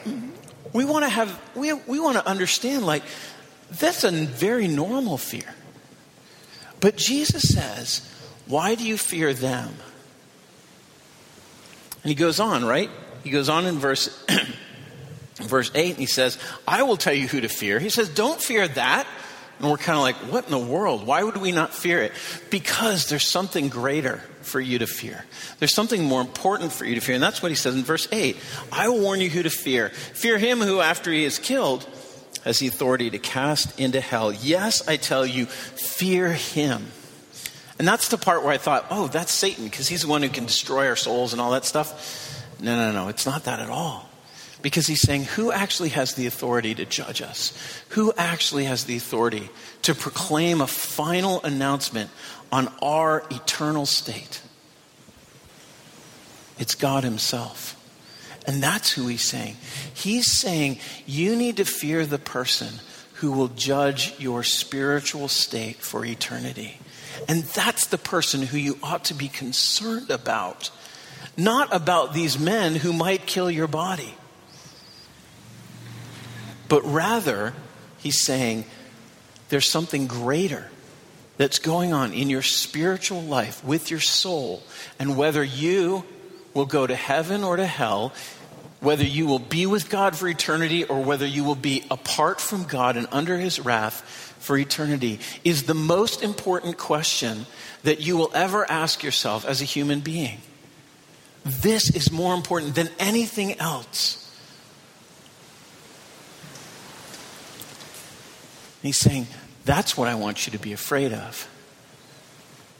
We 0.73 0.85
want 0.85 1.03
to 1.03 1.09
have, 1.09 1.39
we, 1.55 1.73
we 1.73 1.99
want 1.99 2.17
to 2.17 2.25
understand, 2.25 2.85
like, 2.85 3.03
that's 3.69 4.03
a 4.03 4.11
very 4.11 4.67
normal 4.67 5.17
fear. 5.17 5.53
But 6.81 6.97
Jesus 6.97 7.43
says, 7.43 8.01
Why 8.47 8.75
do 8.75 8.83
you 8.83 8.97
fear 8.97 9.33
them? 9.33 9.73
And 12.03 12.09
he 12.09 12.15
goes 12.15 12.41
on, 12.41 12.65
right? 12.65 12.89
He 13.23 13.29
goes 13.29 13.47
on 13.47 13.65
in 13.67 13.77
verse, 13.77 14.25
verse 15.35 15.71
8, 15.73 15.91
and 15.91 15.99
he 15.99 16.07
says, 16.07 16.39
I 16.67 16.83
will 16.83 16.97
tell 16.97 17.13
you 17.13 17.27
who 17.27 17.39
to 17.41 17.49
fear. 17.49 17.79
He 17.79 17.89
says, 17.89 18.09
Don't 18.09 18.41
fear 18.41 18.67
that. 18.67 19.07
And 19.59 19.69
we're 19.69 19.77
kind 19.77 19.95
of 19.95 20.01
like, 20.01 20.15
What 20.33 20.45
in 20.45 20.51
the 20.51 20.57
world? 20.57 21.05
Why 21.05 21.23
would 21.23 21.37
we 21.37 21.51
not 21.51 21.73
fear 21.73 22.01
it? 22.01 22.11
Because 22.49 23.07
there's 23.07 23.27
something 23.27 23.69
greater 23.69 24.17
for 24.41 24.59
you 24.59 24.79
to 24.79 24.87
fear. 24.87 25.23
There's 25.59 25.75
something 25.75 26.03
more 26.03 26.19
important 26.19 26.71
for 26.71 26.85
you 26.85 26.95
to 26.95 27.01
fear. 27.01 27.13
And 27.13 27.23
that's 27.23 27.43
what 27.43 27.51
he 27.51 27.55
says 27.55 27.75
in 27.75 27.83
verse 27.83 28.07
8 28.11 28.35
I 28.71 28.89
will 28.89 28.99
warn 28.99 29.21
you 29.21 29.29
who 29.29 29.43
to 29.43 29.51
fear. 29.51 29.89
Fear 29.89 30.39
him 30.39 30.59
who, 30.61 30.81
after 30.81 31.11
he 31.11 31.25
is 31.25 31.37
killed, 31.37 31.87
has 32.43 32.59
the 32.59 32.67
authority 32.67 33.09
to 33.09 33.19
cast 33.19 33.79
into 33.79 34.01
hell. 34.01 34.31
Yes, 34.31 34.87
I 34.87 34.97
tell 34.97 35.25
you, 35.25 35.45
fear 35.45 36.33
him. 36.33 36.87
And 37.79 37.87
that's 37.87 38.09
the 38.09 38.17
part 38.17 38.43
where 38.43 38.53
I 38.53 38.57
thought, 38.57 38.85
oh, 38.91 39.07
that's 39.07 39.31
Satan, 39.31 39.65
because 39.65 39.87
he's 39.87 40.03
the 40.03 40.07
one 40.07 40.21
who 40.21 40.29
can 40.29 40.45
destroy 40.45 40.87
our 40.87 40.95
souls 40.95 41.33
and 41.33 41.41
all 41.41 41.51
that 41.51 41.65
stuff. 41.65 42.45
No, 42.59 42.75
no, 42.75 42.91
no, 42.91 43.07
it's 43.07 43.25
not 43.25 43.45
that 43.45 43.59
at 43.59 43.69
all. 43.69 44.07
Because 44.61 44.85
he's 44.85 45.01
saying, 45.01 45.23
who 45.23 45.51
actually 45.51 45.89
has 45.89 46.13
the 46.13 46.27
authority 46.27 46.75
to 46.75 46.85
judge 46.85 47.23
us? 47.23 47.57
Who 47.89 48.13
actually 48.15 48.65
has 48.65 48.83
the 48.83 48.95
authority 48.95 49.49
to 49.81 49.95
proclaim 49.95 50.61
a 50.61 50.67
final 50.67 51.41
announcement 51.43 52.11
on 52.51 52.71
our 52.83 53.23
eternal 53.31 53.87
state? 53.87 54.41
It's 56.59 56.75
God 56.75 57.03
Himself. 57.03 57.75
And 58.45 58.61
that's 58.61 58.91
who 58.91 59.07
he's 59.07 59.23
saying. 59.23 59.57
He's 59.93 60.27
saying 60.27 60.79
you 61.05 61.35
need 61.35 61.57
to 61.57 61.65
fear 61.65 62.05
the 62.05 62.17
person 62.17 62.75
who 63.15 63.31
will 63.31 63.49
judge 63.49 64.19
your 64.19 64.43
spiritual 64.43 65.27
state 65.27 65.77
for 65.77 66.03
eternity. 66.03 66.79
And 67.27 67.43
that's 67.43 67.85
the 67.85 67.97
person 67.97 68.41
who 68.41 68.57
you 68.57 68.79
ought 68.81 69.05
to 69.05 69.13
be 69.13 69.27
concerned 69.27 70.09
about, 70.09 70.71
not 71.37 71.73
about 71.73 72.13
these 72.13 72.39
men 72.39 72.75
who 72.75 72.93
might 72.93 73.27
kill 73.27 73.51
your 73.51 73.67
body. 73.67 74.15
But 76.67 76.83
rather, 76.83 77.53
he's 77.99 78.21
saying 78.21 78.65
there's 79.49 79.69
something 79.69 80.07
greater 80.07 80.69
that's 81.37 81.59
going 81.59 81.93
on 81.93 82.13
in 82.13 82.29
your 82.29 82.41
spiritual 82.41 83.21
life 83.21 83.63
with 83.63 83.91
your 83.91 83.99
soul. 83.99 84.63
And 84.97 85.17
whether 85.17 85.43
you 85.43 86.05
will 86.53 86.65
go 86.65 86.85
to 86.87 86.95
heaven 86.95 87.43
or 87.43 87.55
to 87.55 87.65
hell, 87.65 88.13
whether 88.79 89.03
you 89.03 89.27
will 89.27 89.39
be 89.39 89.65
with 89.65 89.89
God 89.89 90.15
for 90.15 90.27
eternity 90.27 90.83
or 90.83 91.03
whether 91.03 91.25
you 91.25 91.43
will 91.43 91.55
be 91.55 91.83
apart 91.91 92.41
from 92.41 92.63
God 92.63 92.97
and 92.97 93.07
under 93.11 93.37
his 93.37 93.59
wrath 93.59 94.01
for 94.39 94.57
eternity, 94.57 95.19
is 95.43 95.63
the 95.63 95.73
most 95.73 96.23
important 96.23 96.77
question 96.77 97.45
that 97.83 98.01
you 98.01 98.17
will 98.17 98.31
ever 98.33 98.69
ask 98.69 99.03
yourself 99.03 99.45
as 99.45 99.61
a 99.61 99.65
human 99.65 99.99
being. 99.99 100.39
This 101.43 101.89
is 101.95 102.11
more 102.11 102.33
important 102.33 102.75
than 102.75 102.89
anything 102.99 103.59
else. 103.59 104.17
He's 108.81 108.97
saying, 108.97 109.27
That's 109.65 109.95
what 109.95 110.07
I 110.07 110.15
want 110.15 110.47
you 110.47 110.51
to 110.53 110.59
be 110.59 110.73
afraid 110.73 111.13
of 111.13 111.47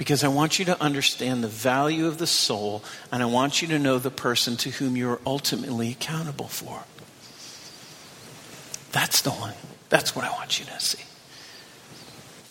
because 0.02 0.24
I 0.24 0.30
want 0.30 0.58
you 0.58 0.66
to 0.66 0.82
understand 0.82 1.44
the 1.44 1.48
value 1.48 2.08
of 2.08 2.18
the 2.18 2.26
soul 2.26 2.84
and 3.12 3.22
I 3.22 3.28
want 3.28 3.62
you 3.62 3.68
to 3.68 3.78
know 3.78 4.00
the 4.00 4.10
person 4.10 4.58
to 4.58 4.72
whom 4.72 4.98
you 4.98 5.08
are 5.12 5.20
ultimately 5.28 5.92
accountable 5.92 6.48
for. 6.48 6.86
That's 8.92 9.22
the 9.22 9.30
one. 9.30 9.54
That's 9.90 10.16
what 10.16 10.26
I 10.26 10.32
want 10.32 10.58
you 10.58 10.66
to 10.66 10.80
see. 10.80 11.04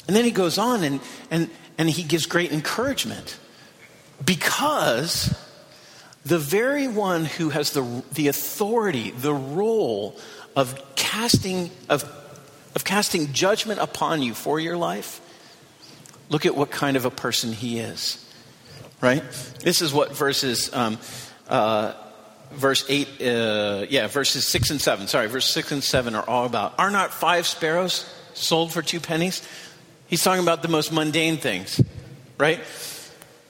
And 0.07 0.15
then 0.15 0.25
he 0.25 0.31
goes 0.31 0.59
on 0.59 0.85
and, 0.85 1.01
and, 1.29 1.51
and 1.77 1.91
he 1.91 2.05
gives 2.05 2.27
great 2.27 2.53
encouragement 2.53 3.37
because 4.25 5.37
the 6.25 6.39
very 6.39 6.87
one 6.87 7.25
who 7.25 7.49
has 7.49 7.73
the, 7.73 8.05
the 8.13 8.29
authority, 8.29 9.11
the 9.11 9.35
role 9.35 10.17
of 10.55 10.81
casting, 10.95 11.73
of, 11.89 12.05
of 12.77 12.85
casting 12.85 13.33
judgment 13.33 13.81
upon 13.81 14.23
you 14.23 14.35
for 14.35 14.61
your 14.61 14.77
life 14.77 15.21
Look 16.31 16.47
at 16.47 16.57
what 16.57 16.71
kind 16.71 16.97
of 16.97 17.05
a 17.05 17.11
person 17.11 17.53
he 17.53 17.79
is. 17.79 18.25
Right? 19.01 19.23
This 19.63 19.83
is 19.83 19.93
what 19.93 20.17
verses, 20.17 20.73
um, 20.73 20.99
uh, 21.49 21.95
verse 22.53 22.85
8, 22.89 23.09
uh, 23.21 23.87
yeah, 23.91 24.07
verses 24.07 24.47
6 24.47 24.71
and 24.71 24.81
7, 24.81 25.07
sorry, 25.09 25.27
verse 25.27 25.47
6 25.47 25.73
and 25.73 25.85
7 25.85 26.15
are 26.15 26.29
all 26.29 26.47
about. 26.47 26.79
Are 26.79 26.91
not 26.91 27.13
five 27.13 27.47
sparrows 27.47 28.11
sold 28.35 28.73
for 28.73 28.81
two 28.81 29.01
pennies? 29.01 29.47
He's 30.07 30.23
talking 30.23 30.43
about 30.43 30.63
the 30.63 30.69
most 30.69 30.93
mundane 30.93 31.37
things, 31.39 31.81
right? 32.39 32.61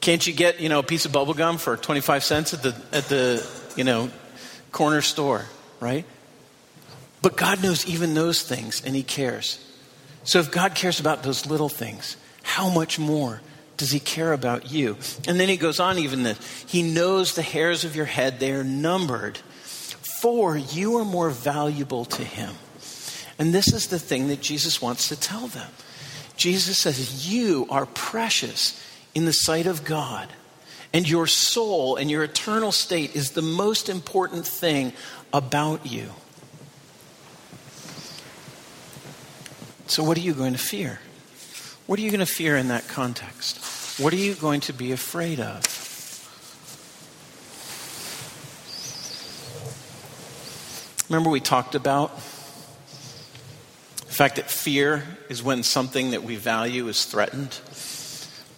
Can't 0.00 0.26
you 0.26 0.32
get, 0.32 0.60
you 0.60 0.68
know, 0.68 0.78
a 0.78 0.82
piece 0.82 1.04
of 1.04 1.12
bubble 1.12 1.34
gum 1.34 1.58
for 1.58 1.76
25 1.76 2.24
cents 2.24 2.54
at 2.54 2.62
the, 2.62 2.74
at 2.92 3.04
the, 3.04 3.46
you 3.76 3.84
know, 3.84 4.10
corner 4.72 5.02
store, 5.02 5.46
right? 5.80 6.04
But 7.22 7.36
God 7.36 7.62
knows 7.62 7.86
even 7.86 8.14
those 8.14 8.42
things 8.42 8.82
and 8.84 8.94
He 8.94 9.02
cares. 9.02 9.64
So 10.24 10.38
if 10.38 10.50
God 10.50 10.74
cares 10.74 11.00
about 11.00 11.22
those 11.22 11.46
little 11.46 11.68
things, 11.68 12.16
how 12.42 12.68
much 12.68 12.98
more 12.98 13.40
does 13.76 13.90
he 13.90 14.00
care 14.00 14.32
about 14.32 14.70
you? 14.70 14.96
And 15.26 15.40
then 15.40 15.48
he 15.48 15.56
goes 15.56 15.80
on 15.80 15.98
even 15.98 16.24
that 16.24 16.38
he 16.66 16.82
knows 16.82 17.34
the 17.34 17.42
hairs 17.42 17.84
of 17.84 17.96
your 17.96 18.06
head, 18.06 18.40
they 18.40 18.52
are 18.52 18.64
numbered. 18.64 19.38
For 20.20 20.54
you 20.56 20.98
are 20.98 21.04
more 21.04 21.30
valuable 21.30 22.04
to 22.04 22.22
him. 22.22 22.54
And 23.38 23.54
this 23.54 23.72
is 23.72 23.86
the 23.86 23.98
thing 23.98 24.28
that 24.28 24.42
Jesus 24.42 24.82
wants 24.82 25.08
to 25.08 25.18
tell 25.18 25.46
them. 25.46 25.70
Jesus 26.36 26.76
says, 26.76 27.30
You 27.32 27.66
are 27.70 27.86
precious 27.86 28.78
in 29.14 29.24
the 29.24 29.32
sight 29.32 29.66
of 29.66 29.84
God. 29.84 30.28
And 30.92 31.08
your 31.08 31.26
soul 31.26 31.96
and 31.96 32.10
your 32.10 32.24
eternal 32.24 32.72
state 32.72 33.16
is 33.16 33.30
the 33.30 33.42
most 33.42 33.88
important 33.88 34.46
thing 34.46 34.92
about 35.32 35.86
you. 35.86 36.10
So, 39.86 40.04
what 40.04 40.16
are 40.18 40.20
you 40.20 40.34
going 40.34 40.52
to 40.52 40.58
fear? 40.58 41.00
What 41.90 41.98
are 41.98 42.02
you 42.02 42.12
going 42.12 42.20
to 42.20 42.26
fear 42.26 42.56
in 42.56 42.68
that 42.68 42.86
context? 42.86 43.98
What 43.98 44.12
are 44.12 44.16
you 44.16 44.34
going 44.34 44.60
to 44.60 44.72
be 44.72 44.92
afraid 44.92 45.40
of? 45.40 45.60
Remember, 51.08 51.30
we 51.30 51.40
talked 51.40 51.74
about 51.74 52.14
the 52.14 54.14
fact 54.14 54.36
that 54.36 54.48
fear 54.48 55.02
is 55.28 55.42
when 55.42 55.64
something 55.64 56.12
that 56.12 56.22
we 56.22 56.36
value 56.36 56.86
is 56.86 57.06
threatened. 57.06 57.58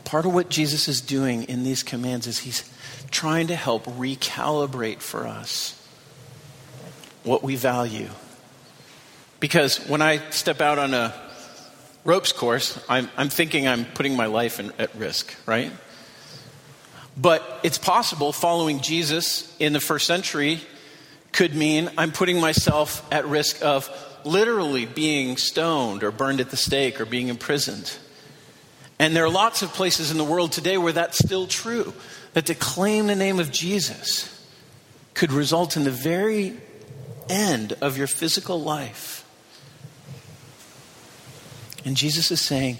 Part 0.05 0.27
of 0.27 0.35
what 0.35 0.51
Jesus 0.51 0.87
is 0.87 1.01
doing 1.01 1.45
in 1.45 1.65
these 1.65 1.83
commands 1.83 2.27
is 2.27 2.41
he's 2.41 2.71
trying 3.11 3.47
to 3.47 3.57
help 3.57 3.87
recalibrate 3.87 5.01
for 5.01 5.27
us 5.27 5.83
what 7.25 7.43
we 7.43 7.57
value. 7.57 8.11
Because 9.41 9.79
when 9.89 10.03
I 10.03 10.19
step 10.29 10.61
out 10.61 10.79
on 10.79 10.93
a 10.93 11.15
ropes 12.05 12.33
course, 12.33 12.83
I'm, 12.89 13.09
I'm 13.17 13.29
thinking 13.29 13.69
I'm 13.69 13.85
putting 13.85 14.17
my 14.17 14.27
life 14.27 14.61
in, 14.61 14.73
at 14.79 14.95
risk, 14.95 15.35
right? 15.47 15.73
But 17.17 17.61
it's 17.63 17.79
possible 17.79 18.33
following 18.33 18.81
Jesus 18.81 19.55
in 19.59 19.73
the 19.73 19.81
first 19.81 20.07
century 20.07 20.61
could 21.33 21.55
mean 21.55 21.91
I'm 21.97 22.13
putting 22.13 22.41
myself 22.41 23.07
at 23.13 23.27
risk 23.27 23.65
of 23.65 23.91
literally 24.25 24.87
being 24.87 25.37
stoned 25.37 26.05
or 26.05 26.11
burned 26.11 26.41
at 26.41 26.51
the 26.51 26.57
stake 26.57 27.01
or 27.01 27.07
being 27.07 27.29
imprisoned. 27.29 27.97
And 28.99 29.17
there 29.17 29.25
are 29.25 29.31
lots 29.31 29.63
of 29.63 29.73
places 29.73 30.11
in 30.11 30.19
the 30.19 30.25
world 30.25 30.53
today 30.53 30.79
where 30.79 30.93
that's 30.93 31.19
still 31.19 31.47
true. 31.47 31.93
That 32.35 32.47
to 32.47 32.55
claim 32.55 33.09
the 33.09 33.17
name 33.17 33.41
of 33.41 33.51
Jesus 33.51 34.29
could 35.15 35.33
result 35.33 35.77
in 35.77 35.85
the 35.85 35.91
very 35.91 36.57
end 37.29 37.75
of 37.81 37.99
your 37.99 38.07
physical 38.07 38.61
life. 38.61 39.22
And 41.85 41.97
Jesus 41.97 42.31
is 42.31 42.41
saying, 42.41 42.79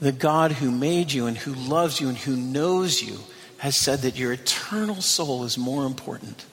the 0.00 0.12
God 0.12 0.52
who 0.52 0.70
made 0.70 1.12
you 1.12 1.26
and 1.26 1.36
who 1.36 1.54
loves 1.54 2.00
you 2.00 2.08
and 2.08 2.16
who 2.16 2.36
knows 2.36 3.02
you 3.02 3.18
has 3.58 3.76
said 3.76 4.00
that 4.00 4.16
your 4.16 4.32
eternal 4.32 5.00
soul 5.02 5.44
is 5.44 5.58
more 5.58 5.84
important. 5.84 6.46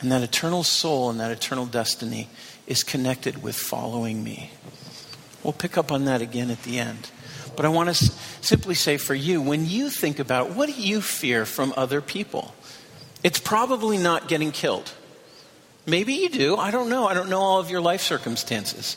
And 0.00 0.10
that 0.10 0.22
eternal 0.22 0.64
soul 0.64 1.10
and 1.10 1.20
that 1.20 1.30
eternal 1.30 1.66
destiny 1.66 2.28
is 2.66 2.82
connected 2.82 3.42
with 3.42 3.54
following 3.54 4.24
me. 4.24 4.50
We'll 5.44 5.52
pick 5.52 5.78
up 5.78 5.92
on 5.92 6.06
that 6.06 6.20
again 6.20 6.50
at 6.50 6.64
the 6.64 6.80
end. 6.80 7.10
But 7.54 7.64
I 7.64 7.68
want 7.68 7.94
to 7.94 7.94
simply 7.94 8.74
say 8.74 8.96
for 8.96 9.14
you, 9.14 9.40
when 9.40 9.66
you 9.66 9.90
think 9.90 10.18
about 10.18 10.56
what 10.56 10.68
do 10.68 10.74
you 10.74 11.00
fear 11.00 11.44
from 11.44 11.72
other 11.76 12.00
people? 12.00 12.54
It's 13.22 13.38
probably 13.38 13.98
not 13.98 14.26
getting 14.26 14.50
killed. 14.50 14.92
Maybe 15.86 16.14
you 16.14 16.28
do. 16.28 16.56
I 16.56 16.70
don't 16.70 16.88
know. 16.88 17.06
I 17.06 17.14
don't 17.14 17.28
know 17.28 17.40
all 17.40 17.58
of 17.58 17.70
your 17.70 17.80
life 17.80 18.00
circumstances. 18.00 18.96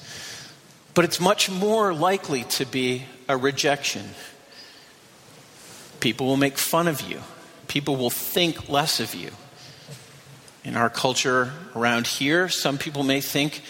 But 0.93 1.05
it's 1.05 1.19
much 1.19 1.49
more 1.49 1.93
likely 1.93 2.43
to 2.43 2.65
be 2.65 3.03
a 3.27 3.35
rejection. 3.35 4.03
People 5.99 6.27
will 6.27 6.37
make 6.37 6.57
fun 6.57 6.87
of 6.87 7.01
you, 7.01 7.21
people 7.67 7.95
will 7.95 8.09
think 8.09 8.69
less 8.69 8.99
of 8.99 9.15
you. 9.15 9.31
In 10.63 10.75
our 10.75 10.89
culture 10.89 11.53
around 11.75 12.07
here, 12.07 12.49
some 12.49 12.79
people 12.79 13.03
may 13.03 13.21
think 13.21 13.61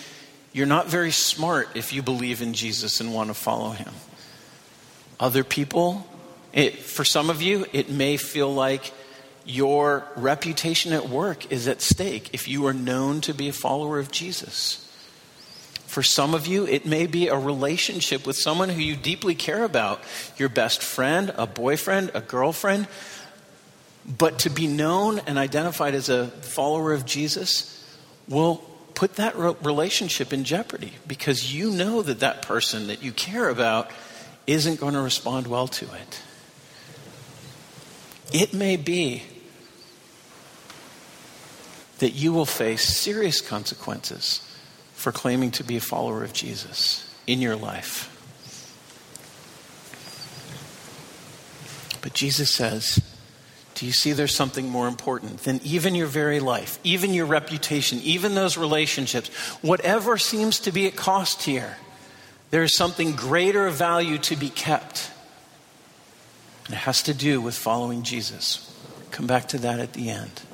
you're 0.53 0.65
not 0.65 0.87
very 0.87 1.11
smart 1.11 1.67
if 1.75 1.91
you 1.91 2.01
believe 2.01 2.41
in 2.41 2.53
Jesus 2.53 3.01
and 3.01 3.13
want 3.13 3.29
to 3.29 3.33
follow 3.33 3.71
him. 3.71 3.91
Other 5.19 5.43
people, 5.43 6.07
it, 6.53 6.79
for 6.79 7.03
some 7.03 7.29
of 7.29 7.41
you, 7.41 7.65
it 7.73 7.89
may 7.89 8.15
feel 8.15 8.53
like 8.53 8.93
your 9.45 10.03
reputation 10.15 10.91
at 10.91 11.07
work 11.07 11.51
is 11.51 11.67
at 11.67 11.81
stake 11.81 12.31
if 12.33 12.47
you 12.47 12.65
are 12.65 12.73
known 12.73 13.21
to 13.21 13.33
be 13.33 13.47
a 13.47 13.53
follower 13.53 13.99
of 13.99 14.11
Jesus. 14.11 14.81
For 15.85 16.01
some 16.03 16.33
of 16.33 16.47
you, 16.47 16.65
it 16.67 16.85
may 16.85 17.05
be 17.05 17.27
a 17.27 17.37
relationship 17.37 18.25
with 18.25 18.35
someone 18.35 18.69
who 18.69 18.81
you 18.81 18.95
deeply 18.95 19.35
care 19.35 19.63
about 19.63 20.01
your 20.35 20.49
best 20.49 20.81
friend, 20.81 21.31
a 21.37 21.45
boyfriend, 21.47 22.11
a 22.13 22.21
girlfriend. 22.21 22.87
But 24.05 24.39
to 24.39 24.49
be 24.49 24.67
known 24.67 25.19
and 25.19 25.37
identified 25.37 25.95
as 25.95 26.09
a 26.09 26.27
follower 26.27 26.91
of 26.91 27.05
Jesus 27.05 27.71
will 28.27 28.57
put 28.95 29.15
that 29.15 29.37
relationship 29.37 30.33
in 30.33 30.43
jeopardy 30.43 30.93
because 31.07 31.53
you 31.53 31.69
know 31.69 32.01
that 32.01 32.19
that 32.19 32.41
person 32.41 32.87
that 32.87 33.03
you 33.03 33.11
care 33.11 33.49
about 33.49 33.91
isn't 34.47 34.79
going 34.79 34.93
to 34.93 35.01
respond 35.01 35.47
well 35.47 35.67
to 35.67 35.85
it. 35.85 36.21
It 38.33 38.53
may 38.53 38.75
be 38.75 39.23
that 41.99 42.11
you 42.11 42.33
will 42.33 42.45
face 42.45 42.83
serious 42.83 43.41
consequences 43.41 44.41
for 44.93 45.11
claiming 45.11 45.51
to 45.51 45.63
be 45.63 45.77
a 45.77 45.81
follower 45.81 46.23
of 46.23 46.33
Jesus 46.33 47.13
in 47.27 47.41
your 47.41 47.55
life. 47.55 48.11
But 52.01 52.13
Jesus 52.13 52.53
says, 52.53 53.01
Do 53.73 53.85
you 53.85 53.91
see 53.91 54.11
there's 54.11 54.35
something 54.35 54.69
more 54.69 54.87
important 54.87 55.39
than 55.39 55.59
even 55.63 55.95
your 55.95 56.07
very 56.07 56.39
life, 56.39 56.77
even 56.83 57.13
your 57.13 57.25
reputation, 57.25 57.99
even 58.03 58.35
those 58.35 58.57
relationships? 58.57 59.29
Whatever 59.63 60.17
seems 60.17 60.59
to 60.61 60.71
be 60.71 60.85
at 60.85 60.95
cost 60.95 61.43
here, 61.43 61.77
there 62.51 62.63
is 62.63 62.75
something 62.75 63.15
greater 63.15 63.65
of 63.65 63.73
value 63.73 64.19
to 64.19 64.35
be 64.35 64.49
kept. 64.49 65.09
And 66.65 66.75
it 66.75 66.77
has 66.77 67.03
to 67.03 67.13
do 67.13 67.41
with 67.41 67.55
following 67.57 68.03
Jesus. 68.03 68.71
Come 69.11 69.27
back 69.27 69.47
to 69.49 69.57
that 69.59 69.79
at 69.79 69.93
the 69.93 70.09
end. 70.09 70.44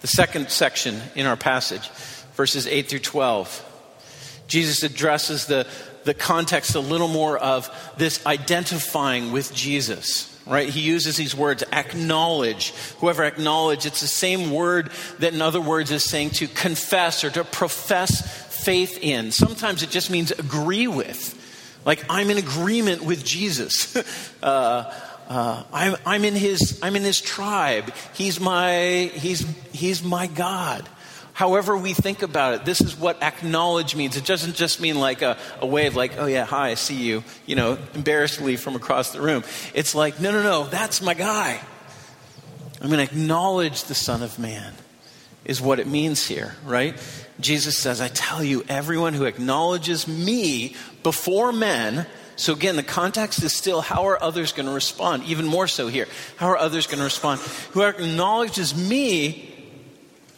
The 0.00 0.06
second 0.06 0.50
section 0.50 1.00
in 1.14 1.26
our 1.26 1.36
passage, 1.36 1.88
verses 2.34 2.66
8 2.66 2.88
through 2.88 3.00
12, 3.00 3.66
Jesus 4.46 4.82
addresses 4.82 5.46
the, 5.46 5.66
the 6.04 6.14
context 6.14 6.74
a 6.74 6.80
little 6.80 7.08
more 7.08 7.36
of 7.36 7.68
this 7.98 8.24
identifying 8.26 9.32
with 9.32 9.54
Jesus 9.54 10.30
right? 10.46 10.68
He 10.68 10.80
uses 10.80 11.16
these 11.16 11.34
words, 11.34 11.62
acknowledge. 11.72 12.70
Whoever 12.98 13.22
acknowledge, 13.22 13.86
it's 13.86 14.00
the 14.00 14.08
same 14.08 14.50
word 14.50 14.90
that 15.20 15.32
in 15.32 15.40
other 15.40 15.60
words 15.60 15.92
is 15.92 16.02
saying 16.02 16.30
to 16.30 16.48
confess 16.48 17.22
or 17.22 17.30
to 17.30 17.44
profess 17.44 18.64
faith 18.64 18.98
in. 19.00 19.30
Sometimes 19.30 19.82
it 19.82 19.90
just 19.90 20.10
means 20.10 20.32
agree 20.32 20.88
with. 20.88 21.36
Like, 21.84 22.04
I'm 22.10 22.30
in 22.30 22.36
agreement 22.36 23.04
with 23.04 23.24
Jesus. 23.24 23.96
uh, 24.42 24.92
uh, 25.30 25.62
I'm, 25.72 25.96
I'm, 26.04 26.24
in 26.24 26.34
his, 26.34 26.80
I'm 26.82 26.96
in 26.96 27.02
his 27.02 27.20
tribe. 27.20 27.94
He's 28.14 28.40
my, 28.40 29.10
he's, 29.14 29.46
he's 29.72 30.02
my 30.02 30.26
God. 30.26 30.86
However, 31.32 31.76
we 31.76 31.94
think 31.94 32.22
about 32.22 32.54
it, 32.54 32.64
this 32.64 32.80
is 32.80 32.98
what 32.98 33.22
acknowledge 33.22 33.94
means. 33.94 34.16
It 34.16 34.26
doesn't 34.26 34.56
just 34.56 34.80
mean 34.80 34.98
like 34.98 35.22
a, 35.22 35.38
a 35.60 35.66
wave, 35.66 35.94
like, 35.94 36.18
oh 36.18 36.26
yeah, 36.26 36.44
hi, 36.44 36.70
I 36.70 36.74
see 36.74 36.96
you, 36.96 37.22
you 37.46 37.54
know, 37.54 37.78
embarrassedly 37.94 38.56
from 38.56 38.74
across 38.74 39.12
the 39.12 39.22
room. 39.22 39.44
It's 39.72 39.94
like, 39.94 40.20
no, 40.20 40.32
no, 40.32 40.42
no, 40.42 40.64
that's 40.64 41.00
my 41.00 41.14
guy. 41.14 41.60
I'm 42.82 42.90
going 42.90 43.06
to 43.06 43.10
acknowledge 43.10 43.84
the 43.84 43.94
Son 43.94 44.22
of 44.22 44.38
Man, 44.38 44.74
is 45.44 45.60
what 45.60 45.78
it 45.78 45.86
means 45.86 46.26
here, 46.26 46.56
right? 46.64 46.98
Jesus 47.38 47.76
says, 47.78 48.00
I 48.00 48.08
tell 48.08 48.42
you, 48.42 48.64
everyone 48.68 49.14
who 49.14 49.24
acknowledges 49.24 50.08
me 50.08 50.74
before 51.02 51.52
men, 51.52 52.06
so 52.40 52.54
again, 52.54 52.76
the 52.76 52.82
context 52.82 53.42
is 53.42 53.54
still 53.54 53.82
how 53.82 54.08
are 54.08 54.22
others 54.22 54.52
going 54.52 54.64
to 54.64 54.72
respond? 54.72 55.24
Even 55.24 55.46
more 55.46 55.68
so 55.68 55.88
here. 55.88 56.08
How 56.36 56.48
are 56.48 56.56
others 56.56 56.86
going 56.86 56.98
to 56.98 57.04
respond? 57.04 57.40
Who 57.72 57.82
acknowledges 57.82 58.74
me 58.74 59.46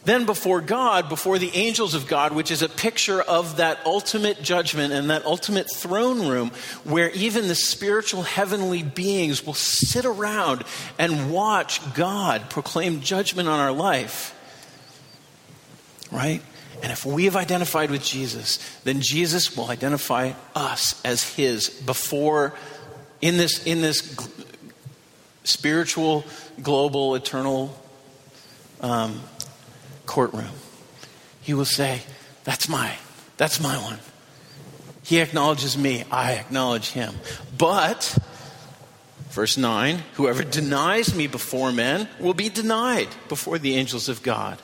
then 0.03 0.25
before 0.25 0.59
God, 0.59 1.07
before 1.07 1.39
the 1.39 1.51
angels 1.55 1.93
of 1.93 2.07
God, 2.07 2.33
which 2.33 2.51
is 2.51 2.61
a 2.61 2.67
picture 2.67 3.21
of 3.21 3.55
that 3.55 3.79
ultimate 3.85 4.41
judgment 4.41 4.91
and 4.91 5.09
that 5.09 5.25
ultimate 5.25 5.73
throne 5.73 6.27
room 6.27 6.51
where 6.83 7.09
even 7.11 7.47
the 7.47 7.55
spiritual 7.55 8.23
heavenly 8.23 8.83
beings 8.83 9.45
will 9.45 9.53
sit 9.53 10.03
around 10.03 10.65
and 10.99 11.31
watch 11.31 11.79
God 11.93 12.49
proclaim 12.49 12.99
judgment 12.99 13.47
on 13.47 13.61
our 13.61 13.71
life. 13.71 14.37
Right? 16.11 16.41
And 16.83 16.91
if 16.91 17.05
we 17.05 17.25
have 17.25 17.37
identified 17.37 17.89
with 17.89 18.03
Jesus, 18.03 18.59
then 18.83 18.99
Jesus 18.99 19.55
will 19.55 19.69
identify 19.69 20.33
us 20.53 21.01
as 21.05 21.23
his 21.23 21.69
before 21.69 22.53
in 23.21 23.37
this 23.37 23.65
in 23.65 23.81
this 23.81 24.15
spiritual, 25.45 26.25
global, 26.61 27.15
eternal 27.15 27.73
um, 28.81 29.21
courtroom. 30.05 30.51
He 31.41 31.53
will 31.53 31.65
say, 31.65 32.01
That's 32.43 32.67
my 32.67 32.97
That's 33.37 33.61
my 33.61 33.77
one. 33.77 33.99
He 35.03 35.19
acknowledges 35.19 35.77
me. 35.77 36.03
I 36.11 36.33
acknowledge 36.33 36.91
him. 36.91 37.15
But, 37.57 38.17
verse 39.31 39.57
9, 39.57 40.01
whoever 40.13 40.43
denies 40.43 41.13
me 41.13 41.27
before 41.27 41.71
men 41.71 42.07
will 42.19 42.33
be 42.33 42.49
denied 42.49 43.09
before 43.27 43.57
the 43.57 43.75
angels 43.75 44.07
of 44.07 44.23
God. 44.23 44.61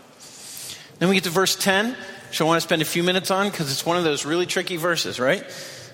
Then 0.99 1.09
we 1.09 1.15
get 1.15 1.23
to 1.23 1.29
verse 1.29 1.55
10, 1.55 1.95
which 2.29 2.41
I 2.41 2.43
want 2.43 2.57
to 2.57 2.62
spend 2.62 2.81
a 2.81 2.85
few 2.85 3.03
minutes 3.03 3.31
on 3.31 3.49
because 3.49 3.71
it's 3.71 3.85
one 3.85 3.97
of 3.97 4.03
those 4.03 4.25
really 4.25 4.45
tricky 4.45 4.77
verses, 4.77 5.19
right? 5.19 5.43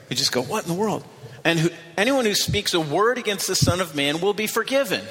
We 0.09 0.15
just 0.15 0.31
go, 0.31 0.41
what 0.41 0.63
in 0.63 0.69
the 0.69 0.79
world? 0.79 1.03
And 1.43 1.59
who, 1.59 1.69
anyone 1.97 2.25
who 2.25 2.33
speaks 2.33 2.73
a 2.73 2.79
word 2.79 3.17
against 3.17 3.47
the 3.47 3.55
Son 3.55 3.79
of 3.79 3.95
Man 3.95 4.19
will 4.19 4.33
be 4.33 4.47
forgiven. 4.47 5.01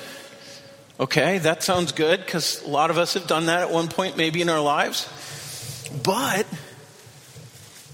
Okay, 0.98 1.38
that 1.38 1.62
sounds 1.62 1.92
good 1.92 2.24
because 2.24 2.62
a 2.62 2.68
lot 2.68 2.90
of 2.90 2.98
us 2.98 3.14
have 3.14 3.26
done 3.26 3.46
that 3.46 3.62
at 3.62 3.70
one 3.70 3.88
point, 3.88 4.16
maybe 4.16 4.40
in 4.40 4.48
our 4.48 4.60
lives. 4.60 5.08
But 6.04 6.46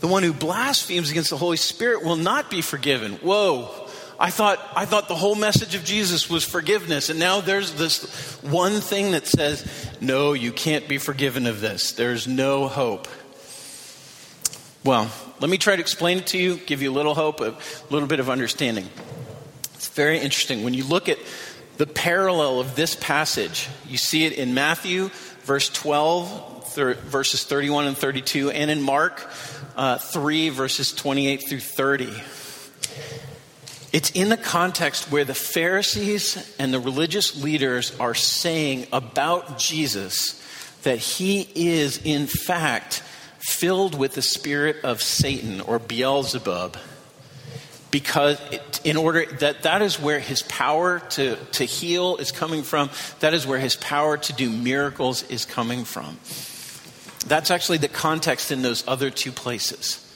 the 0.01 0.07
one 0.07 0.23
who 0.23 0.33
blasphemes 0.33 1.11
against 1.11 1.31
the 1.31 1.37
Holy 1.37 1.57
Spirit 1.57 2.03
will 2.03 2.17
not 2.17 2.51
be 2.51 2.63
forgiven. 2.63 3.13
Whoa. 3.17 3.80
I 4.23 4.29
thought, 4.29 4.61
I 4.77 4.85
thought 4.85 5.09
the 5.09 5.15
whole 5.15 5.35
message 5.35 5.75
of 5.75 5.83
Jesus 5.83 6.29
was 6.29 6.45
forgiveness, 6.45 7.09
and 7.09 7.19
now 7.19 7.41
there's 7.41 7.73
this 7.73 8.37
one 8.43 8.83
thing 8.83 9.13
that 9.13 9.27
says, 9.27 9.67
no, 9.99 10.35
you 10.35 10.53
can't 10.53 10.87
be 10.87 10.99
forgiven 10.99 11.47
of 11.47 11.63
this. 11.63 11.93
There's 11.93 12.29
no 12.29 12.69
hope. 12.69 13.09
Well, 14.85 15.11
let 15.41 15.49
me 15.49 15.57
try 15.57 15.75
to 15.75 15.81
explain 15.81 16.19
it 16.19 16.27
to 16.29 16.39
you, 16.39 16.59
give 16.59 16.83
you 16.83 16.91
a 16.91 16.93
little 16.93 17.15
hope, 17.15 17.41
a 17.41 17.57
little 17.89 18.07
bit 18.07 18.21
of 18.21 18.29
understanding. 18.29 18.91
It's 19.75 19.89
very 19.89 20.19
interesting. 20.19 20.65
When 20.65 20.75
you 20.75 20.85
look 20.85 21.09
at 21.09 21.19
the 21.79 21.87
parallel 21.87 22.61
of 22.61 22.77
this 22.77 22.95
passage, 22.97 23.71
you 23.89 23.97
see 23.97 24.27
it 24.27 24.35
in 24.35 24.53
Matthew, 24.53 25.09
verse 25.45 25.71
12, 25.71 26.69
thir- 26.69 26.93
verses 26.95 27.45
31 27.45 27.87
and 27.87 27.97
32, 27.97 28.51
and 28.51 28.71
in 28.71 28.83
Mark 28.83 29.27
uh, 29.77 29.97
3, 29.97 30.51
verses 30.51 30.93
28 30.93 31.49
through 31.49 31.61
30. 31.61 32.23
It's 33.93 34.11
in 34.11 34.29
the 34.29 34.37
context 34.37 35.11
where 35.11 35.25
the 35.25 35.35
Pharisees 35.35 36.55
and 36.61 36.73
the 36.73 36.79
religious 36.79 37.43
leaders 37.43 37.99
are 37.99 38.15
saying 38.15 38.87
about 38.93 39.59
Jesus 39.59 40.41
that 40.83 40.99
he 40.99 41.49
is, 41.55 42.01
in 42.05 42.27
fact, 42.27 43.03
filled 43.41 43.99
with 43.99 44.15
the 44.15 44.23
spirit 44.23 44.77
of 44.85 45.03
Satan 45.03 45.61
or 45.61 45.79
Beelzebub. 45.81 46.77
Because 47.91 48.41
it, 48.53 48.81
in 48.85 48.97
order 48.97 49.27
that 49.41 49.65
that 49.65 49.83
is 49.83 49.99
where 49.99 50.21
his 50.21 50.43
power 50.43 51.01
to, 51.01 51.35
to 51.35 51.65
heal 51.65 52.17
is 52.19 52.31
coming 52.31 52.63
from, 52.63 52.91
that 53.19 53.35
is 53.35 53.45
where 53.45 53.59
his 53.59 53.75
power 53.75 54.17
to 54.17 54.33
do 54.33 54.49
miracles 54.49 55.25
is 55.25 55.45
coming 55.45 55.85
from. 55.85 56.17
That's 57.27 57.51
actually 57.51 57.79
the 57.79 57.89
context 57.89 58.53
in 58.53 58.63
those 58.63 58.87
other 58.87 59.11
two 59.11 59.33
places. 59.33 60.07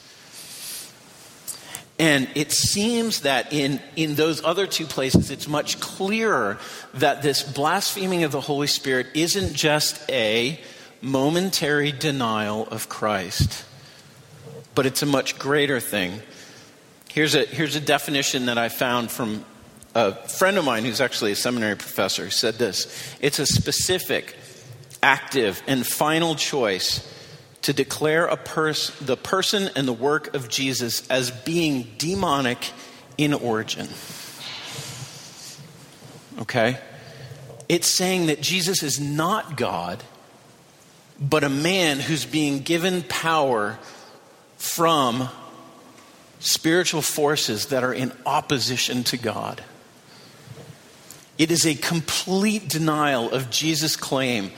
And 1.98 2.28
it 2.34 2.50
seems 2.50 3.20
that 3.20 3.52
in, 3.52 3.80
in 3.94 4.16
those 4.16 4.42
other 4.42 4.66
two 4.66 4.86
places, 4.86 5.30
it's 5.30 5.46
much 5.46 5.78
clearer 5.78 6.58
that 6.94 7.22
this 7.22 7.42
blaspheming 7.42 8.24
of 8.24 8.32
the 8.32 8.40
Holy 8.40 8.66
Spirit 8.66 9.06
isn't 9.14 9.54
just 9.54 10.10
a 10.10 10.58
momentary 11.00 11.92
denial 11.92 12.66
of 12.68 12.88
Christ, 12.88 13.64
but 14.74 14.86
it's 14.86 15.02
a 15.02 15.06
much 15.06 15.38
greater 15.38 15.78
thing. 15.78 16.20
Here's 17.10 17.36
a, 17.36 17.44
here's 17.44 17.76
a 17.76 17.80
definition 17.80 18.46
that 18.46 18.58
I 18.58 18.70
found 18.70 19.10
from 19.12 19.44
a 19.94 20.14
friend 20.14 20.58
of 20.58 20.64
mine 20.64 20.84
who's 20.84 21.00
actually 21.00 21.30
a 21.30 21.36
seminary 21.36 21.76
professor. 21.76 22.24
who 22.24 22.30
said 22.30 22.54
this 22.54 23.16
It's 23.20 23.38
a 23.38 23.46
specific, 23.46 24.34
active, 25.00 25.62
and 25.68 25.86
final 25.86 26.34
choice 26.34 27.08
to 27.64 27.72
declare 27.72 28.26
a 28.26 28.36
pers- 28.36 28.90
the 29.00 29.16
person 29.16 29.70
and 29.74 29.88
the 29.88 29.92
work 29.92 30.34
of 30.34 30.50
Jesus 30.50 31.08
as 31.08 31.30
being 31.30 31.86
demonic 31.96 32.72
in 33.16 33.32
origin. 33.32 33.88
Okay? 36.40 36.78
It's 37.66 37.86
saying 37.86 38.26
that 38.26 38.42
Jesus 38.42 38.82
is 38.82 39.00
not 39.00 39.56
God, 39.56 40.04
but 41.18 41.42
a 41.42 41.48
man 41.48 42.00
who's 42.00 42.26
being 42.26 42.60
given 42.60 43.02
power 43.02 43.78
from 44.58 45.30
spiritual 46.40 47.00
forces 47.00 47.66
that 47.66 47.82
are 47.82 47.94
in 47.94 48.12
opposition 48.26 49.04
to 49.04 49.16
God. 49.16 49.64
It 51.38 51.50
is 51.50 51.64
a 51.64 51.74
complete 51.74 52.68
denial 52.68 53.30
of 53.30 53.48
Jesus' 53.48 53.96
claim 53.96 54.52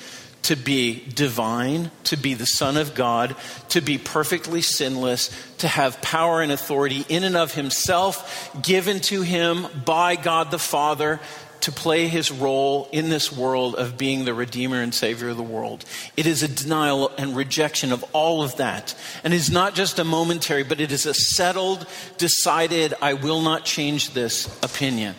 to 0.47 0.55
be 0.55 1.03
divine, 1.13 1.91
to 2.05 2.17
be 2.17 2.35
the 2.35 2.47
Son 2.47 2.77
of 2.77 2.95
God, 2.95 3.35
to 3.71 3.81
be 3.81 3.99
perfectly 3.99 4.63
sinless, 4.63 5.29
to 5.59 5.67
have 5.67 6.01
power 6.01 6.41
and 6.41 6.53
authority 6.53 7.05
in 7.09 7.25
and 7.25 7.37
of 7.37 7.55
himself, 7.55 8.51
given 8.63 9.01
to 9.01 9.23
him 9.23 9.67
by 9.85 10.15
God 10.15 10.53
the 10.53 10.59
Father, 10.59 11.19
to 11.63 11.73
play 11.73 12.07
his 12.07 12.31
role 12.31 12.89
in 12.93 13.09
this 13.09 13.33
world 13.33 13.75
of 13.75 13.99
being 13.99 14.25
the 14.25 14.35
Redeemer 14.35 14.81
and 14.81 14.95
Savior 14.95 15.31
of 15.31 15.37
the 15.37 15.43
world. 15.43 15.85
It 16.17 16.27
is 16.27 16.45
a 16.45 16.49
denial 16.49 17.11
and 17.19 17.35
rejection 17.35 17.91
of 17.91 18.05
all 18.13 18.45
of 18.45 18.57
that. 18.59 18.95
And 19.25 19.35
it's 19.35 19.51
not 19.51 19.75
just 19.75 19.99
a 19.99 20.05
momentary, 20.05 20.63
but 20.63 20.81
it 20.81 20.93
is 20.93 21.07
a 21.07 21.15
settled, 21.15 21.89
decided, 22.19 22.95
I 23.03 23.15
will 23.15 23.41
not 23.41 23.65
change 23.65 24.11
this 24.11 24.47
opinion. 24.63 25.17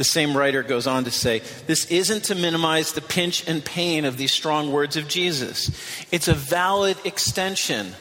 The 0.00 0.04
same 0.04 0.34
writer 0.34 0.62
goes 0.62 0.86
on 0.86 1.04
to 1.04 1.10
say, 1.10 1.42
This 1.66 1.84
isn't 1.90 2.24
to 2.24 2.34
minimize 2.34 2.92
the 2.94 3.02
pinch 3.02 3.46
and 3.46 3.62
pain 3.62 4.06
of 4.06 4.16
these 4.16 4.32
strong 4.32 4.72
words 4.72 4.96
of 4.96 5.08
Jesus. 5.08 5.70
It's 6.10 6.26
a 6.26 6.32
valid 6.32 6.96
extension 7.04 7.92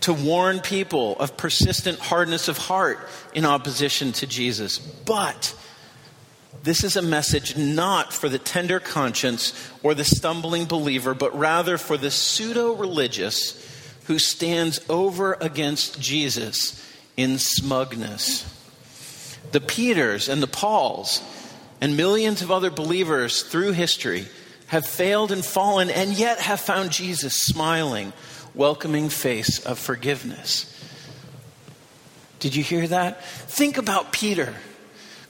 to 0.00 0.14
warn 0.14 0.60
people 0.60 1.14
of 1.18 1.36
persistent 1.36 1.98
hardness 1.98 2.48
of 2.48 2.56
heart 2.56 3.06
in 3.34 3.44
opposition 3.44 4.12
to 4.12 4.26
Jesus. 4.26 4.78
But 4.78 5.54
this 6.62 6.82
is 6.82 6.96
a 6.96 7.02
message 7.02 7.54
not 7.54 8.14
for 8.14 8.30
the 8.30 8.38
tender 8.38 8.80
conscience 8.80 9.52
or 9.82 9.92
the 9.92 10.04
stumbling 10.04 10.64
believer, 10.64 11.12
but 11.12 11.38
rather 11.38 11.76
for 11.76 11.98
the 11.98 12.10
pseudo 12.10 12.72
religious 12.72 13.62
who 14.04 14.18
stands 14.18 14.80
over 14.88 15.36
against 15.42 16.00
Jesus 16.00 16.82
in 17.14 17.36
smugness 17.36 18.55
the 19.56 19.60
Peters 19.62 20.28
and 20.28 20.42
the 20.42 20.46
Pauls 20.46 21.22
and 21.80 21.96
millions 21.96 22.42
of 22.42 22.50
other 22.50 22.68
believers 22.68 23.42
through 23.42 23.72
history 23.72 24.26
have 24.66 24.84
failed 24.84 25.32
and 25.32 25.42
fallen 25.42 25.88
and 25.88 26.12
yet 26.12 26.38
have 26.40 26.60
found 26.60 26.90
Jesus 26.90 27.32
smiling, 27.32 28.12
welcoming 28.54 29.08
face 29.08 29.64
of 29.64 29.78
forgiveness. 29.78 30.70
Did 32.38 32.54
you 32.54 32.62
hear 32.62 32.86
that? 32.88 33.24
Think 33.24 33.78
about 33.78 34.12
Peter. 34.12 34.52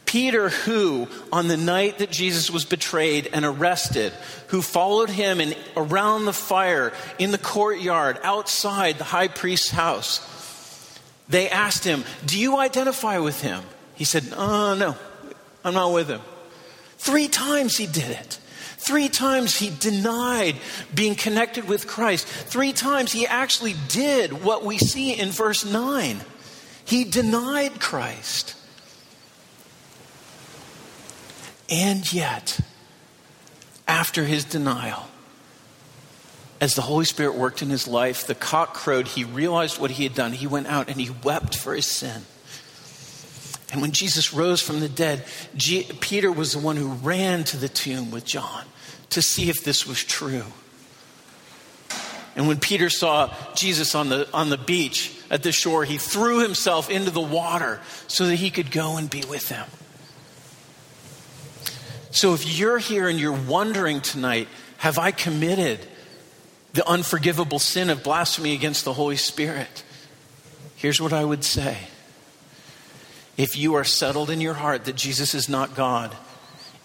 Peter, 0.07 0.49
who, 0.49 1.07
on 1.31 1.47
the 1.47 1.57
night 1.57 1.99
that 1.99 2.11
Jesus 2.11 2.51
was 2.51 2.65
betrayed 2.65 3.31
and 3.33 3.45
arrested, 3.45 4.13
who 4.49 4.61
followed 4.61 5.11
him 5.11 5.41
in, 5.41 5.55
around 5.77 6.25
the 6.25 6.33
fire 6.33 6.93
in 7.21 7.31
the 7.31 7.39
courtyard 7.39 8.19
outside 8.25 8.99
the 8.99 9.05
high 9.05 9.29
priest's 9.29 9.71
house, 9.71 10.99
they 11.29 11.49
asked 11.49 11.85
him, 11.85 12.03
Do 12.25 12.41
you 12.41 12.57
identify 12.57 13.19
with 13.19 13.41
him? 13.41 13.63
He 13.97 14.05
said, 14.05 14.25
Oh, 14.37 14.75
no, 14.75 14.95
I'm 15.65 15.75
not 15.75 15.93
with 15.93 16.09
him. 16.09 16.21
Three 16.99 17.29
times 17.29 17.77
he 17.77 17.87
did 17.87 18.11
it. 18.11 18.39
Three 18.79 19.09
times 19.09 19.57
he 19.57 19.71
denied 19.71 20.57
being 20.95 21.17
connected 21.17 21.67
with 21.67 21.89
Christ. 21.89 22.27
Three 22.27 22.73
times 22.73 23.11
he 23.11 23.27
actually 23.27 23.75
did 23.89 24.45
what 24.45 24.65
we 24.65 24.79
see 24.79 25.13
in 25.13 25.31
verse 25.31 25.65
9. 25.65 26.21
He 26.85 27.05
denied 27.05 27.81
Christ. 27.81 28.55
And 31.69 32.11
yet, 32.13 32.61
after 33.89 34.25
his 34.25 34.45
denial, 34.45 35.09
as 36.61 36.75
the 36.75 36.83
Holy 36.83 37.05
Spirit 37.05 37.35
worked 37.35 37.63
in 37.63 37.71
his 37.71 37.89
life, 37.89 38.27
the 38.27 38.37
cock 38.37 38.75
crowed, 38.75 39.09
he 39.09 39.25
realized 39.25 39.81
what 39.81 39.91
he 39.91 40.05
had 40.05 40.15
done. 40.15 40.33
He 40.33 40.47
went 40.47 40.69
out 40.69 40.89
and 40.89 41.01
he 41.01 41.11
wept 41.25 41.57
for 41.57 41.75
his 41.75 41.87
sin. 41.87 42.23
And 43.73 43.83
when 43.83 43.93
Jesus 43.93 44.33
rose 44.33 44.61
from 44.61 44.81
the 44.81 44.89
dead, 44.89 45.25
G- 45.57 45.89
Peter 46.01 46.31
was 46.31 46.53
the 46.53 46.59
one 46.59 46.77
who 46.77 46.89
ran 46.89 47.45
to 47.45 47.57
the 47.57 47.69
tomb 47.69 48.11
with 48.11 48.25
John 48.25 48.65
to 49.11 49.23
see 49.23 49.51
if 49.51 49.65
this 49.65 49.87
was 49.87 50.03
true. 50.03 50.45
And 52.37 52.47
when 52.47 52.61
Peter 52.61 52.91
saw 52.91 53.35
Jesus 53.55 53.95
on 53.95 54.11
the, 54.11 54.29
on 54.33 54.51
the 54.51 54.59
beach 54.59 55.19
at 55.31 55.43
the 55.43 55.53
shore, 55.53 55.85
he 55.85 55.97
threw 55.97 56.41
himself 56.41 56.91
into 56.91 57.11
the 57.11 57.21
water 57.21 57.81
so 58.07 58.27
that 58.27 58.37
he 58.37 58.51
could 58.51 58.71
go 58.71 58.99
and 58.99 59.09
be 59.09 59.25
with 59.29 59.49
them. 59.49 59.67
So 62.11 62.35
if 62.35 62.59
you're 62.59 62.79
here 62.79 63.09
and 63.09 63.19
you're 63.19 63.33
wondering 63.33 64.01
tonight, 64.01 64.49
have 64.79 64.99
I 64.99 65.11
committed 65.11 65.81
the 66.75 66.87
unforgivable 66.87 67.59
sin 67.59 67.91
of 67.91 68.03
blasphemy 68.03 68.53
against 68.53 68.85
the 68.85 68.93
Holy 68.93 69.17
Spirit? 69.17 69.83
Here's 70.77 71.01
what 71.01 71.15
I 71.15 71.25
would 71.25 71.43
say 71.43 71.79
if 73.37 73.57
you 73.57 73.75
are 73.75 73.85
settled 73.85 74.31
in 74.31 74.41
your 74.41 74.55
heart 74.55 74.85
that 74.85 74.97
Jesus 74.97 75.35
is 75.35 75.49
not 75.49 75.75
God, 75.75 76.17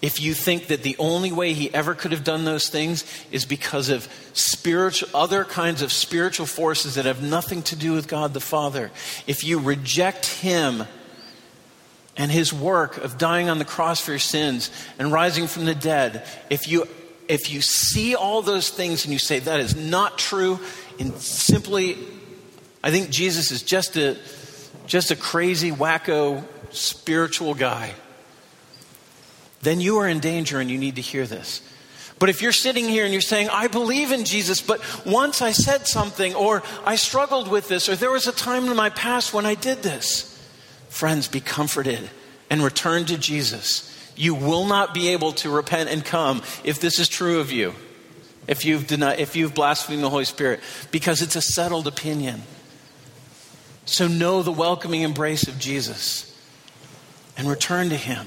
if 0.02 0.20
you 0.20 0.34
think 0.34 0.66
that 0.66 0.82
the 0.82 0.96
only 0.98 1.30
way 1.30 1.52
he 1.52 1.72
ever 1.72 1.94
could 1.94 2.10
have 2.10 2.24
done 2.24 2.44
those 2.44 2.68
things 2.68 3.04
is 3.30 3.44
because 3.44 3.88
of 3.88 4.08
spiritual 4.32 5.08
other 5.14 5.44
kinds 5.44 5.80
of 5.80 5.92
spiritual 5.92 6.46
forces 6.46 6.96
that 6.96 7.04
have 7.04 7.22
nothing 7.22 7.62
to 7.62 7.76
do 7.76 7.92
with 7.92 8.08
God 8.08 8.34
the 8.34 8.40
Father, 8.40 8.90
if 9.28 9.44
you 9.44 9.60
reject 9.60 10.26
him 10.26 10.82
and 12.16 12.32
his 12.32 12.52
work 12.52 12.98
of 12.98 13.16
dying 13.16 13.48
on 13.48 13.58
the 13.58 13.64
cross 13.64 14.00
for 14.00 14.10
your 14.10 14.18
sins 14.18 14.70
and 14.98 15.12
rising 15.12 15.46
from 15.46 15.64
the 15.64 15.74
dead, 15.74 16.26
if 16.50 16.68
you 16.68 16.86
if 17.28 17.52
you 17.52 17.60
see 17.60 18.16
all 18.16 18.42
those 18.42 18.68
things 18.68 19.04
and 19.04 19.12
you 19.12 19.18
say 19.18 19.38
that 19.38 19.60
is 19.60 19.76
not 19.76 20.18
true 20.18 20.58
and 20.98 21.14
simply 21.14 21.96
I 22.82 22.90
think 22.90 23.10
Jesus 23.10 23.52
is 23.52 23.62
just 23.62 23.96
a 23.96 24.18
just 24.92 25.10
a 25.10 25.16
crazy, 25.16 25.72
wacko, 25.72 26.44
spiritual 26.68 27.54
guy, 27.54 27.94
then 29.62 29.80
you 29.80 29.96
are 29.96 30.06
in 30.06 30.20
danger 30.20 30.60
and 30.60 30.70
you 30.70 30.76
need 30.76 30.96
to 30.96 31.00
hear 31.00 31.26
this. 31.26 31.62
But 32.18 32.28
if 32.28 32.42
you're 32.42 32.52
sitting 32.52 32.86
here 32.86 33.04
and 33.04 33.10
you're 33.10 33.22
saying, 33.22 33.48
I 33.50 33.68
believe 33.68 34.12
in 34.12 34.26
Jesus, 34.26 34.60
but 34.60 34.82
once 35.06 35.40
I 35.40 35.52
said 35.52 35.86
something, 35.86 36.34
or 36.34 36.62
I 36.84 36.96
struggled 36.96 37.48
with 37.48 37.68
this, 37.68 37.88
or 37.88 37.96
there 37.96 38.10
was 38.10 38.26
a 38.26 38.32
time 38.32 38.66
in 38.66 38.76
my 38.76 38.90
past 38.90 39.32
when 39.32 39.46
I 39.46 39.54
did 39.54 39.82
this, 39.82 40.28
friends, 40.90 41.26
be 41.26 41.40
comforted 41.40 42.10
and 42.50 42.62
return 42.62 43.06
to 43.06 43.16
Jesus. 43.16 44.12
You 44.14 44.34
will 44.34 44.66
not 44.66 44.92
be 44.92 45.08
able 45.08 45.32
to 45.40 45.48
repent 45.48 45.88
and 45.88 46.04
come 46.04 46.42
if 46.64 46.80
this 46.80 46.98
is 46.98 47.08
true 47.08 47.40
of 47.40 47.50
you, 47.50 47.72
if 48.46 48.66
you've, 48.66 48.88
denied, 48.88 49.20
if 49.20 49.36
you've 49.36 49.54
blasphemed 49.54 50.02
the 50.02 50.10
Holy 50.10 50.26
Spirit, 50.26 50.60
because 50.90 51.22
it's 51.22 51.34
a 51.34 51.40
settled 51.40 51.86
opinion. 51.86 52.42
So 53.84 54.06
know 54.08 54.42
the 54.42 54.52
welcoming 54.52 55.02
embrace 55.02 55.48
of 55.48 55.58
Jesus 55.58 56.28
and 57.36 57.48
return 57.48 57.90
to 57.90 57.96
Him 57.96 58.26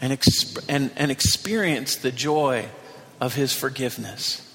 and, 0.00 0.12
exp- 0.12 0.64
and, 0.68 0.90
and 0.96 1.10
experience 1.10 1.96
the 1.96 2.12
joy 2.12 2.68
of 3.20 3.34
His 3.34 3.52
forgiveness. 3.52 4.48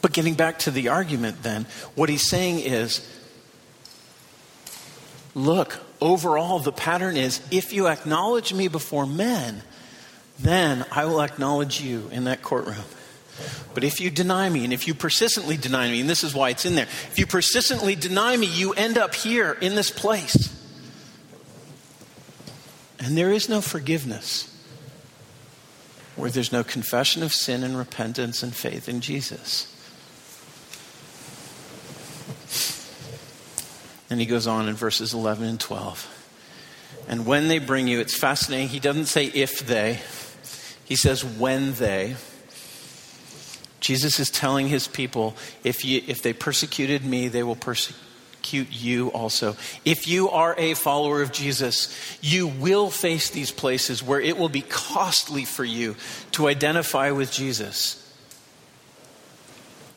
But 0.00 0.12
getting 0.12 0.34
back 0.34 0.60
to 0.60 0.70
the 0.70 0.88
argument, 0.88 1.42
then, 1.42 1.66
what 1.94 2.08
he's 2.08 2.26
saying 2.26 2.60
is 2.60 3.06
look, 5.34 5.78
overall, 6.00 6.58
the 6.58 6.72
pattern 6.72 7.16
is 7.16 7.40
if 7.50 7.72
you 7.72 7.88
acknowledge 7.88 8.52
me 8.54 8.68
before 8.68 9.06
men, 9.06 9.62
then 10.38 10.84
I 10.90 11.04
will 11.04 11.20
acknowledge 11.20 11.80
you 11.80 12.08
in 12.12 12.24
that 12.24 12.42
courtroom. 12.42 12.76
But 13.74 13.84
if 13.84 14.00
you 14.00 14.10
deny 14.10 14.48
me, 14.48 14.64
and 14.64 14.72
if 14.72 14.86
you 14.86 14.94
persistently 14.94 15.56
deny 15.56 15.90
me, 15.90 16.00
and 16.00 16.10
this 16.10 16.24
is 16.24 16.34
why 16.34 16.50
it's 16.50 16.64
in 16.64 16.74
there, 16.74 16.86
if 17.10 17.18
you 17.18 17.26
persistently 17.26 17.94
deny 17.94 18.36
me, 18.36 18.46
you 18.46 18.72
end 18.72 18.98
up 18.98 19.14
here 19.14 19.52
in 19.60 19.74
this 19.74 19.90
place. 19.90 20.54
And 22.98 23.16
there 23.16 23.32
is 23.32 23.48
no 23.48 23.60
forgiveness 23.60 24.54
where 26.16 26.30
there's 26.30 26.50
no 26.50 26.64
confession 26.64 27.22
of 27.22 27.32
sin 27.32 27.62
and 27.62 27.78
repentance 27.78 28.42
and 28.42 28.54
faith 28.54 28.88
in 28.88 29.00
Jesus. 29.00 29.72
And 34.10 34.18
he 34.18 34.26
goes 34.26 34.46
on 34.46 34.68
in 34.68 34.74
verses 34.74 35.14
11 35.14 35.46
and 35.46 35.60
12. 35.60 36.14
And 37.08 37.24
when 37.24 37.48
they 37.48 37.58
bring 37.58 37.86
you, 37.86 38.00
it's 38.00 38.16
fascinating. 38.16 38.68
He 38.68 38.80
doesn't 38.80 39.06
say 39.06 39.26
if 39.26 39.60
they, 39.60 40.00
he 40.84 40.96
says 40.96 41.24
when 41.24 41.74
they. 41.74 42.16
Jesus 43.88 44.20
is 44.20 44.28
telling 44.30 44.68
his 44.68 44.86
people 44.86 45.34
if, 45.64 45.82
you, 45.82 46.02
if 46.06 46.20
they 46.20 46.34
persecuted 46.34 47.06
me, 47.06 47.28
they 47.28 47.42
will 47.42 47.56
persecute 47.56 48.68
you 48.70 49.08
also. 49.12 49.56
If 49.82 50.06
you 50.06 50.28
are 50.28 50.54
a 50.58 50.74
follower 50.74 51.22
of 51.22 51.32
Jesus, 51.32 52.18
you 52.20 52.48
will 52.48 52.90
face 52.90 53.30
these 53.30 53.50
places 53.50 54.02
where 54.02 54.20
it 54.20 54.36
will 54.36 54.50
be 54.50 54.60
costly 54.60 55.46
for 55.46 55.64
you 55.64 55.96
to 56.32 56.48
identify 56.48 57.12
with 57.12 57.32
Jesus. 57.32 58.04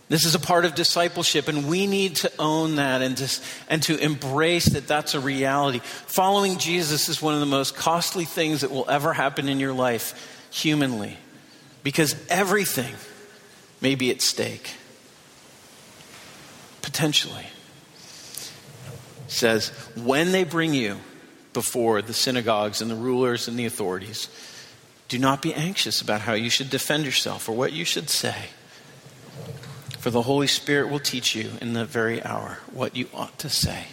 This 0.07 0.23
is 0.23 0.35
a 0.35 0.39
part 0.39 0.63
of 0.63 0.73
discipleship, 0.73 1.49
and 1.49 1.67
we 1.67 1.85
need 1.85 2.15
to 2.15 2.31
own 2.39 2.77
that 2.77 3.01
and 3.01 3.17
to, 3.17 3.41
and 3.67 3.83
to 3.83 3.97
embrace 3.97 4.67
that 4.67 4.87
that's 4.87 5.15
a 5.15 5.19
reality. 5.19 5.79
Following 5.79 6.59
Jesus 6.59 7.09
is 7.09 7.21
one 7.21 7.33
of 7.33 7.41
the 7.41 7.45
most 7.45 7.75
costly 7.75 8.23
things 8.23 8.61
that 8.61 8.71
will 8.71 8.89
ever 8.89 9.11
happen 9.11 9.49
in 9.49 9.59
your 9.59 9.73
life 9.73 10.47
humanly 10.49 11.17
because 11.83 12.15
everything 12.29 12.95
may 13.81 13.95
be 13.95 14.11
at 14.11 14.21
stake 14.21 14.75
potentially. 16.81 17.47
says, 19.27 19.69
when 19.95 20.31
they 20.31 20.43
bring 20.43 20.73
you 20.73 20.97
before 21.53 22.01
the 22.01 22.13
synagogues 22.13 22.81
and 22.81 22.91
the 22.91 22.95
rulers 22.95 23.47
and 23.47 23.57
the 23.57 23.65
authorities, 23.65 24.29
do 25.07 25.17
not 25.17 25.41
be 25.41 25.53
anxious 25.53 26.01
about 26.01 26.21
how 26.21 26.33
you 26.33 26.49
should 26.49 26.69
defend 26.69 27.05
yourself 27.05 27.47
or 27.47 27.53
what 27.53 27.73
you 27.73 27.85
should 27.85 28.09
say. 28.09 28.47
For 29.99 30.09
the 30.09 30.23
Holy 30.23 30.47
Spirit 30.47 30.89
will 30.89 30.99
teach 30.99 31.35
you 31.35 31.51
in 31.61 31.73
the 31.73 31.85
very 31.85 32.23
hour 32.23 32.59
what 32.71 32.95
you 32.95 33.07
ought 33.13 33.37
to 33.39 33.49
say. 33.49 33.85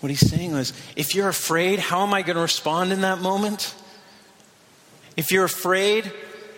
What 0.00 0.10
he's 0.10 0.28
saying 0.28 0.52
was, 0.52 0.72
if 0.96 1.14
you're 1.14 1.28
afraid, 1.28 1.78
how 1.78 2.02
am 2.02 2.14
I 2.14 2.22
going 2.22 2.36
to 2.36 2.42
respond 2.42 2.92
in 2.92 3.02
that 3.02 3.20
moment? 3.20 3.74
If 5.16 5.30
you're 5.30 5.44
afraid 5.44 6.12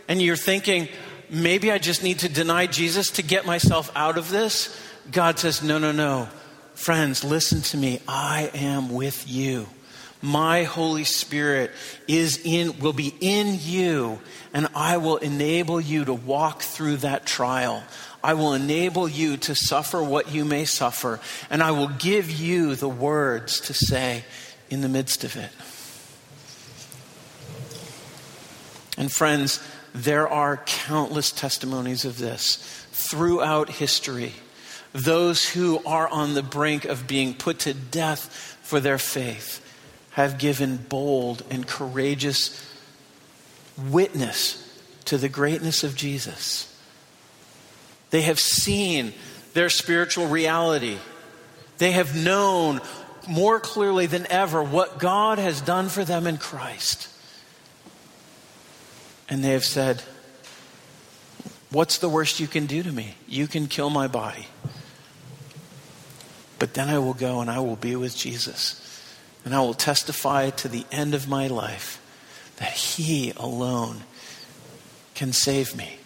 and 0.08 0.20
you're 0.22 0.37
thinking, 0.37 0.88
maybe 1.30 1.70
I 1.70 1.78
just 1.78 2.02
need 2.02 2.20
to 2.20 2.28
deny 2.28 2.66
Jesus 2.66 3.10
to 3.12 3.22
get 3.22 3.46
myself 3.46 3.90
out 3.94 4.18
of 4.18 4.30
this, 4.30 4.78
God 5.10 5.38
says, 5.38 5.62
No, 5.62 5.78
no, 5.78 5.92
no. 5.92 6.28
Friends, 6.74 7.22
listen 7.22 7.62
to 7.62 7.76
me. 7.76 8.00
I 8.08 8.50
am 8.54 8.90
with 8.90 9.28
you. 9.28 9.66
My 10.20 10.64
Holy 10.64 11.04
Spirit 11.04 11.70
is 12.08 12.40
in, 12.44 12.78
will 12.78 12.94
be 12.94 13.14
in 13.20 13.58
you, 13.60 14.18
and 14.52 14.68
I 14.74 14.96
will 14.96 15.18
enable 15.18 15.80
you 15.80 16.06
to 16.06 16.14
walk 16.14 16.62
through 16.62 16.98
that 16.98 17.26
trial. 17.26 17.84
I 18.22 18.32
will 18.32 18.54
enable 18.54 19.06
you 19.06 19.37
to 19.37 19.54
suffer 19.54 20.02
what 20.02 20.32
you 20.32 20.46
may 20.46 20.64
suffer, 20.64 21.20
and 21.50 21.62
I 21.62 21.72
will 21.72 21.88
give 21.88 22.30
you 22.30 22.74
the 22.74 22.88
words 22.88 23.60
to 23.60 23.74
say 23.74 24.24
in 24.70 24.80
the 24.80 24.88
midst 24.88 25.24
of 25.24 25.37
it. 25.37 25.50
And 28.96 29.12
friends, 29.12 29.60
there 29.94 30.28
are 30.28 30.59
countless 30.66 31.30
testimonies 31.30 32.04
of 32.04 32.18
this 32.18 32.57
throughout 32.92 33.70
history 33.70 34.33
those 34.94 35.48
who 35.48 35.83
are 35.85 36.09
on 36.09 36.35
the 36.35 36.42
brink 36.42 36.85
of 36.85 37.07
being 37.09 37.35
put 37.35 37.59
to 37.59 37.74
death 37.74 38.57
for 38.62 38.78
their 38.78 38.98
faith 38.98 39.61
have 40.12 40.38
given 40.38 40.76
bold 40.76 41.42
and 41.50 41.66
courageous 41.66 42.64
witness 43.90 44.61
to 45.04 45.18
the 45.18 45.28
greatness 45.28 45.83
of 45.83 45.96
Jesus. 45.96 46.72
They 48.11 48.22
have 48.22 48.38
seen 48.38 49.12
their 49.52 49.68
spiritual 49.68 50.28
reality. 50.28 50.98
They 51.78 51.90
have 51.90 52.14
known 52.14 52.80
more 53.28 53.59
clearly 53.59 54.07
than 54.07 54.30
ever 54.30 54.62
what 54.62 55.00
God 55.00 55.38
has 55.38 55.61
done 55.61 55.88
for 55.88 56.04
them 56.04 56.28
in 56.28 56.38
Christ. 56.38 57.09
And 59.35 59.42
they 59.42 59.51
have 59.51 59.64
said, 59.64 60.01
What's 61.73 61.99
the 61.99 62.09
worst 62.09 62.38
you 62.38 62.47
can 62.47 62.66
do 62.66 62.85
to 62.85 62.92
me? 62.92 63.16
You 63.27 63.49
can 63.49 63.66
kill 63.66 63.90
my 63.90 64.07
body. 64.07 64.47
But 66.61 66.75
then 66.75 66.88
I 66.88 66.99
will 66.99 67.14
go 67.14 67.40
and 67.40 67.51
I 67.51 67.59
will 67.59 67.75
be 67.75 67.97
with 67.97 68.16
Jesus. 68.16 68.81
And 69.44 69.53
I 69.53 69.59
will 69.59 69.75
testify 69.75 70.51
to 70.51 70.68
the 70.68 70.87
end 70.92 71.14
of 71.14 71.29
my 71.29 71.49
life 71.49 72.01
that 72.59 72.70
He 72.75 73.33
alone 73.37 74.03
can 75.16 75.33
save 75.33 75.77
me. 75.77 75.99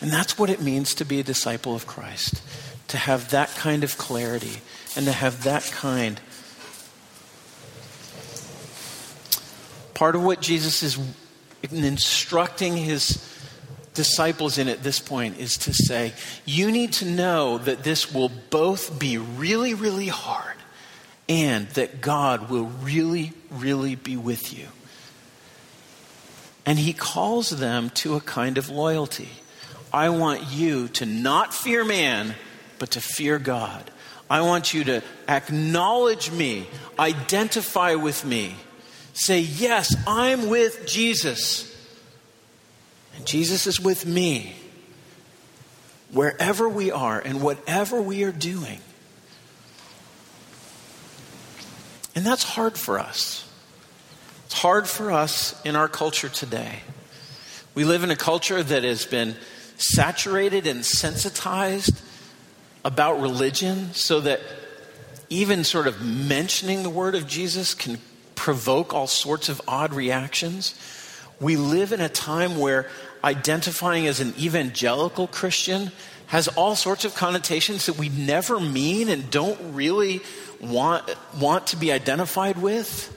And 0.00 0.12
that's 0.12 0.38
what 0.38 0.48
it 0.48 0.62
means 0.62 0.94
to 0.94 1.04
be 1.04 1.18
a 1.18 1.24
disciple 1.24 1.74
of 1.74 1.88
Christ, 1.88 2.40
to 2.86 2.96
have 2.96 3.32
that 3.32 3.52
kind 3.56 3.82
of 3.82 3.98
clarity 3.98 4.60
and 4.94 5.06
to 5.06 5.12
have 5.12 5.42
that 5.42 5.64
kind. 5.72 6.20
Part 9.92 10.14
of 10.14 10.22
what 10.22 10.40
Jesus 10.40 10.84
is 10.84 10.96
instructing 11.70 12.76
his 12.76 13.28
disciples 13.94 14.58
in 14.58 14.68
at 14.68 14.82
this 14.82 14.98
point 14.98 15.38
is 15.38 15.58
to 15.58 15.72
say, 15.72 16.12
you 16.44 16.70
need 16.70 16.92
to 16.94 17.04
know 17.04 17.58
that 17.58 17.84
this 17.84 18.12
will 18.12 18.30
both 18.50 18.98
be 18.98 19.18
really, 19.18 19.74
really 19.74 20.08
hard 20.08 20.56
and 21.28 21.68
that 21.70 22.00
God 22.00 22.50
will 22.50 22.66
really, 22.66 23.32
really 23.50 23.94
be 23.94 24.16
with 24.16 24.56
you. 24.56 24.66
And 26.64 26.78
he 26.78 26.92
calls 26.92 27.50
them 27.50 27.90
to 27.90 28.14
a 28.14 28.20
kind 28.20 28.56
of 28.56 28.68
loyalty. 28.68 29.28
I 29.92 30.08
want 30.10 30.52
you 30.52 30.88
to 30.88 31.06
not 31.06 31.52
fear 31.52 31.84
man, 31.84 32.34
but 32.78 32.92
to 32.92 33.00
fear 33.00 33.38
God. 33.38 33.90
I 34.30 34.40
want 34.40 34.72
you 34.72 34.84
to 34.84 35.02
acknowledge 35.28 36.30
me, 36.30 36.66
identify 36.98 37.96
with 37.96 38.24
me, 38.24 38.54
say, 39.12 39.40
Yes, 39.40 39.94
I'm 40.06 40.48
with 40.48 40.86
Jesus. 40.86 41.68
And 43.16 43.26
Jesus 43.26 43.66
is 43.66 43.80
with 43.80 44.06
me 44.06 44.54
wherever 46.12 46.68
we 46.68 46.90
are 46.90 47.18
and 47.18 47.42
whatever 47.42 48.00
we 48.00 48.24
are 48.24 48.32
doing. 48.32 48.80
And 52.14 52.26
that's 52.26 52.42
hard 52.42 52.76
for 52.76 52.98
us. 52.98 53.48
It's 54.46 54.54
hard 54.54 54.86
for 54.86 55.10
us 55.10 55.60
in 55.64 55.76
our 55.76 55.88
culture 55.88 56.28
today. 56.28 56.80
We 57.74 57.84
live 57.84 58.04
in 58.04 58.10
a 58.10 58.16
culture 58.16 58.62
that 58.62 58.84
has 58.84 59.06
been 59.06 59.34
saturated 59.78 60.66
and 60.66 60.84
sensitized 60.84 62.02
about 62.84 63.20
religion 63.20 63.94
so 63.94 64.20
that 64.20 64.40
even 65.30 65.64
sort 65.64 65.86
of 65.86 66.02
mentioning 66.02 66.82
the 66.82 66.90
word 66.90 67.14
of 67.14 67.26
Jesus 67.26 67.72
can 67.72 67.98
provoke 68.42 68.92
all 68.92 69.06
sorts 69.06 69.48
of 69.48 69.62
odd 69.68 69.94
reactions. 69.94 70.74
We 71.38 71.54
live 71.54 71.92
in 71.92 72.00
a 72.00 72.08
time 72.08 72.58
where 72.58 72.88
identifying 73.22 74.08
as 74.08 74.18
an 74.18 74.34
evangelical 74.36 75.28
Christian 75.28 75.92
has 76.26 76.48
all 76.48 76.74
sorts 76.74 77.04
of 77.04 77.14
connotations 77.14 77.86
that 77.86 77.96
we 77.96 78.08
never 78.08 78.58
mean 78.58 79.08
and 79.08 79.30
don't 79.30 79.74
really 79.74 80.22
want, 80.60 81.08
want 81.38 81.68
to 81.68 81.76
be 81.76 81.92
identified 81.92 82.58
with. 82.58 83.16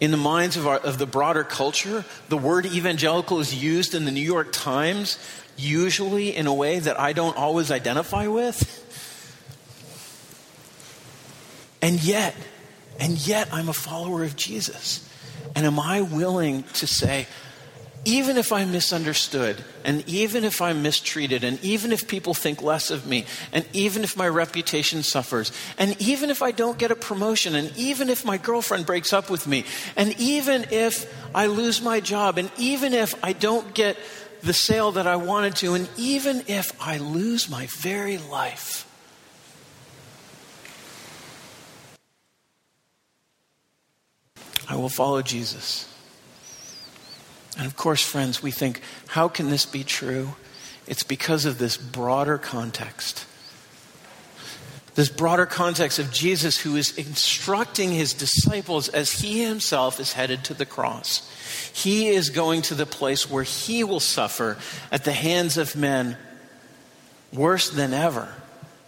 In 0.00 0.12
the 0.12 0.16
minds 0.16 0.56
of, 0.56 0.66
our, 0.66 0.78
of 0.78 0.96
the 0.96 1.04
broader 1.06 1.44
culture, 1.44 2.06
the 2.30 2.38
word 2.38 2.64
evangelical 2.64 3.38
is 3.38 3.54
used 3.54 3.94
in 3.94 4.06
the 4.06 4.10
New 4.10 4.22
York 4.22 4.48
Times, 4.50 5.18
usually 5.58 6.34
in 6.34 6.46
a 6.46 6.54
way 6.54 6.78
that 6.78 6.98
I 6.98 7.12
don't 7.12 7.36
always 7.36 7.70
identify 7.70 8.28
with. 8.28 8.64
And 11.82 12.02
yet, 12.02 12.34
and 12.98 13.26
yet 13.26 13.48
I'm 13.52 13.68
a 13.68 13.74
follower 13.74 14.24
of 14.24 14.36
Jesus. 14.36 15.08
And 15.54 15.66
am 15.66 15.78
I 15.78 16.02
willing 16.02 16.64
to 16.74 16.86
say, 16.86 17.26
even 18.04 18.36
if 18.36 18.52
I'm 18.52 18.72
misunderstood, 18.72 19.62
and 19.84 20.08
even 20.08 20.44
if 20.44 20.62
I'm 20.62 20.82
mistreated, 20.82 21.44
and 21.44 21.62
even 21.64 21.92
if 21.92 22.08
people 22.08 22.32
think 22.32 22.62
less 22.62 22.90
of 22.90 23.06
me, 23.06 23.26
and 23.52 23.66
even 23.72 24.04
if 24.04 24.16
my 24.16 24.28
reputation 24.28 25.02
suffers, 25.02 25.52
and 25.76 26.00
even 26.00 26.30
if 26.30 26.42
I 26.42 26.50
don't 26.50 26.78
get 26.78 26.90
a 26.90 26.96
promotion, 26.96 27.54
and 27.54 27.76
even 27.76 28.08
if 28.08 28.24
my 28.24 28.38
girlfriend 28.38 28.86
breaks 28.86 29.12
up 29.12 29.30
with 29.30 29.46
me, 29.46 29.64
and 29.96 30.18
even 30.18 30.66
if 30.70 31.12
I 31.34 31.46
lose 31.46 31.82
my 31.82 32.00
job, 32.00 32.38
and 32.38 32.50
even 32.56 32.94
if 32.94 33.14
I 33.22 33.32
don't 33.32 33.74
get 33.74 33.96
the 34.42 34.54
sale 34.54 34.92
that 34.92 35.06
I 35.06 35.16
wanted 35.16 35.56
to, 35.56 35.74
and 35.74 35.88
even 35.96 36.44
if 36.46 36.72
I 36.80 36.98
lose 36.98 37.50
my 37.50 37.66
very 37.66 38.18
life, 38.18 38.86
I 44.68 44.76
will 44.76 44.88
follow 44.88 45.22
Jesus. 45.22 45.92
And 47.56 47.66
of 47.66 47.76
course, 47.76 48.04
friends, 48.04 48.42
we 48.42 48.50
think, 48.50 48.80
how 49.08 49.28
can 49.28 49.50
this 49.50 49.66
be 49.66 49.82
true? 49.82 50.34
It's 50.86 51.02
because 51.02 51.44
of 51.44 51.58
this 51.58 51.76
broader 51.76 52.38
context. 52.38 53.26
This 54.94 55.08
broader 55.08 55.46
context 55.46 55.98
of 55.98 56.12
Jesus 56.12 56.58
who 56.58 56.76
is 56.76 56.96
instructing 56.98 57.92
his 57.92 58.12
disciples 58.12 58.88
as 58.88 59.12
he 59.12 59.44
himself 59.44 60.00
is 60.00 60.12
headed 60.12 60.44
to 60.44 60.54
the 60.54 60.66
cross. 60.66 61.30
He 61.72 62.08
is 62.08 62.30
going 62.30 62.62
to 62.62 62.74
the 62.74 62.86
place 62.86 63.30
where 63.30 63.44
he 63.44 63.84
will 63.84 64.00
suffer 64.00 64.58
at 64.90 65.04
the 65.04 65.12
hands 65.12 65.56
of 65.56 65.76
men 65.76 66.16
worse 67.32 67.70
than 67.70 67.92
ever. 67.94 68.34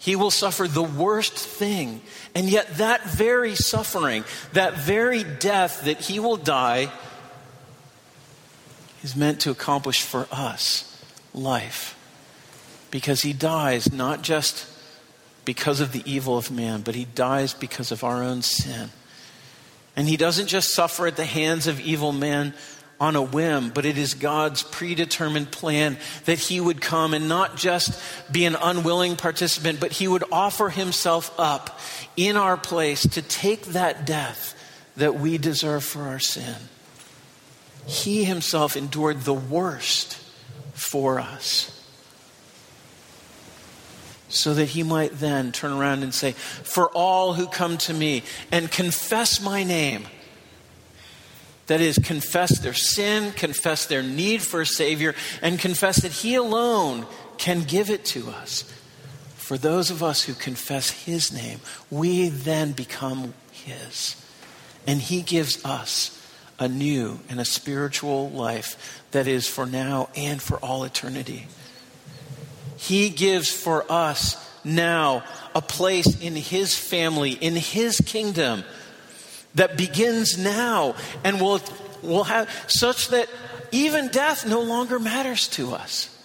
He 0.00 0.16
will 0.16 0.30
suffer 0.30 0.66
the 0.66 0.82
worst 0.82 1.34
thing. 1.34 2.00
And 2.34 2.48
yet, 2.48 2.78
that 2.78 3.04
very 3.04 3.54
suffering, 3.54 4.24
that 4.54 4.78
very 4.78 5.22
death 5.24 5.84
that 5.84 6.00
he 6.00 6.18
will 6.18 6.38
die, 6.38 6.90
is 9.02 9.14
meant 9.14 9.40
to 9.40 9.50
accomplish 9.50 10.02
for 10.02 10.26
us 10.32 11.04
life. 11.34 11.96
Because 12.90 13.22
he 13.22 13.34
dies 13.34 13.92
not 13.92 14.22
just 14.22 14.66
because 15.44 15.80
of 15.80 15.92
the 15.92 16.02
evil 16.10 16.38
of 16.38 16.50
man, 16.50 16.80
but 16.80 16.94
he 16.94 17.04
dies 17.04 17.52
because 17.52 17.92
of 17.92 18.02
our 18.02 18.22
own 18.22 18.40
sin. 18.40 18.90
And 19.96 20.08
he 20.08 20.16
doesn't 20.16 20.46
just 20.46 20.72
suffer 20.72 21.06
at 21.06 21.16
the 21.16 21.24
hands 21.26 21.66
of 21.66 21.78
evil 21.80 22.12
men 22.12 22.54
on 23.00 23.16
a 23.16 23.22
whim, 23.22 23.70
but 23.70 23.86
it 23.86 23.96
is 23.96 24.12
God's 24.12 24.62
predetermined 24.62 25.50
plan 25.50 25.96
that 26.26 26.38
he 26.38 26.60
would 26.60 26.82
come 26.82 27.14
and 27.14 27.28
not 27.28 27.56
just 27.56 28.00
be 28.30 28.44
an 28.44 28.56
unwilling 28.60 29.16
participant, 29.16 29.80
but 29.80 29.92
he 29.92 30.06
would 30.06 30.24
offer 30.30 30.68
himself 30.68 31.34
up 31.38 31.80
in 32.16 32.36
our 32.36 32.58
place 32.58 33.02
to 33.02 33.22
take 33.22 33.62
that 33.66 34.04
death 34.04 34.54
that 34.96 35.14
we 35.14 35.38
deserve 35.38 35.82
for 35.82 36.02
our 36.02 36.18
sin. 36.18 36.54
He 37.86 38.24
himself 38.24 38.76
endured 38.76 39.22
the 39.22 39.34
worst 39.34 40.22
for 40.74 41.18
us 41.18 41.76
so 44.28 44.54
that 44.54 44.66
he 44.66 44.82
might 44.82 45.18
then 45.18 45.52
turn 45.52 45.72
around 45.72 46.02
and 46.02 46.14
say, 46.14 46.32
For 46.32 46.88
all 46.90 47.32
who 47.32 47.46
come 47.46 47.78
to 47.78 47.94
me 47.94 48.22
and 48.52 48.70
confess 48.70 49.40
my 49.40 49.64
name, 49.64 50.04
that 51.70 51.80
is, 51.80 52.00
confess 52.00 52.58
their 52.58 52.74
sin, 52.74 53.30
confess 53.30 53.86
their 53.86 54.02
need 54.02 54.42
for 54.42 54.60
a 54.60 54.66
Savior, 54.66 55.14
and 55.40 55.56
confess 55.56 56.02
that 56.02 56.10
He 56.10 56.34
alone 56.34 57.06
can 57.38 57.62
give 57.62 57.90
it 57.90 58.04
to 58.06 58.28
us. 58.28 58.64
For 59.36 59.56
those 59.56 59.88
of 59.88 60.02
us 60.02 60.24
who 60.24 60.34
confess 60.34 60.90
His 60.90 61.32
name, 61.32 61.60
we 61.88 62.28
then 62.28 62.72
become 62.72 63.34
His. 63.52 64.16
And 64.84 65.00
He 65.00 65.22
gives 65.22 65.64
us 65.64 66.20
a 66.58 66.66
new 66.66 67.20
and 67.28 67.38
a 67.38 67.44
spiritual 67.44 68.30
life 68.30 69.04
that 69.12 69.28
is 69.28 69.46
for 69.46 69.64
now 69.64 70.08
and 70.16 70.42
for 70.42 70.56
all 70.56 70.82
eternity. 70.82 71.46
He 72.78 73.10
gives 73.10 73.48
for 73.48 73.84
us 73.88 74.44
now 74.64 75.22
a 75.54 75.62
place 75.62 76.20
in 76.20 76.34
His 76.34 76.76
family, 76.76 77.30
in 77.30 77.54
His 77.54 78.00
kingdom 78.04 78.64
that 79.54 79.76
begins 79.76 80.38
now 80.38 80.94
and 81.24 81.40
will, 81.40 81.60
will 82.02 82.24
have 82.24 82.48
such 82.68 83.08
that 83.08 83.28
even 83.72 84.08
death 84.08 84.46
no 84.46 84.60
longer 84.60 84.98
matters 84.98 85.48
to 85.48 85.72
us. 85.72 86.16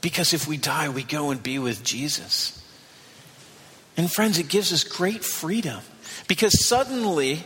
Because 0.00 0.34
if 0.34 0.46
we 0.46 0.56
die, 0.56 0.88
we 0.88 1.02
go 1.02 1.30
and 1.30 1.42
be 1.42 1.58
with 1.58 1.82
Jesus. 1.82 2.60
And 3.96 4.10
friends, 4.10 4.38
it 4.38 4.48
gives 4.48 4.72
us 4.72 4.84
great 4.84 5.24
freedom 5.24 5.80
because 6.28 6.66
suddenly 6.66 7.42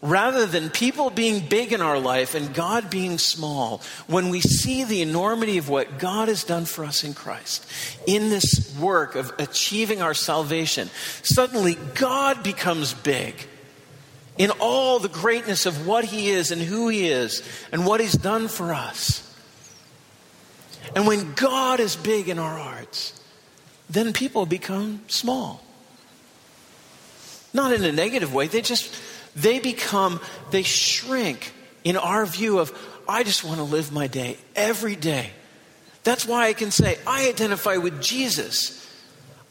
rather 0.00 0.46
than 0.46 0.68
people 0.68 1.10
being 1.10 1.46
big 1.46 1.72
in 1.72 1.80
our 1.80 1.98
life 1.98 2.34
and 2.34 2.52
God 2.52 2.90
being 2.90 3.18
small, 3.18 3.80
when 4.08 4.30
we 4.30 4.40
see 4.40 4.82
the 4.82 5.00
enormity 5.00 5.58
of 5.58 5.68
what 5.68 5.98
God 5.98 6.28
has 6.28 6.42
done 6.42 6.64
for 6.64 6.84
us 6.84 7.04
in 7.04 7.14
Christ, 7.14 7.64
in 8.06 8.28
this 8.28 8.76
work 8.80 9.14
of 9.14 9.32
achieving 9.38 10.02
our 10.02 10.14
salvation, 10.14 10.90
suddenly 11.22 11.76
God 11.94 12.42
becomes 12.42 12.94
big 12.94 13.46
in 14.38 14.50
all 14.60 14.98
the 14.98 15.08
greatness 15.08 15.66
of 15.66 15.86
what 15.86 16.04
He 16.04 16.30
is 16.30 16.50
and 16.50 16.60
who 16.60 16.88
He 16.88 17.08
is 17.08 17.42
and 17.70 17.86
what 17.86 18.00
He's 18.00 18.14
done 18.14 18.48
for 18.48 18.72
us. 18.72 19.28
And 20.94 21.06
when 21.06 21.34
God 21.34 21.80
is 21.80 21.96
big 21.96 22.28
in 22.28 22.38
our 22.38 22.58
hearts, 22.58 23.18
then 23.88 24.12
people 24.12 24.46
become 24.46 25.02
small. 25.08 25.62
Not 27.54 27.72
in 27.72 27.84
a 27.84 27.92
negative 27.92 28.32
way, 28.32 28.46
they 28.46 28.62
just 28.62 28.94
they 29.34 29.58
become, 29.58 30.20
they 30.50 30.62
shrink 30.62 31.52
in 31.84 31.96
our 31.96 32.26
view 32.26 32.58
of, 32.58 32.72
I 33.08 33.24
just 33.24 33.44
want 33.44 33.56
to 33.56 33.64
live 33.64 33.92
my 33.92 34.06
day 34.06 34.36
every 34.54 34.96
day. 34.96 35.30
That's 36.04 36.26
why 36.26 36.48
I 36.48 36.52
can 36.52 36.70
say, 36.70 36.98
I 37.06 37.28
identify 37.28 37.76
with 37.76 38.02
Jesus. 38.02 38.81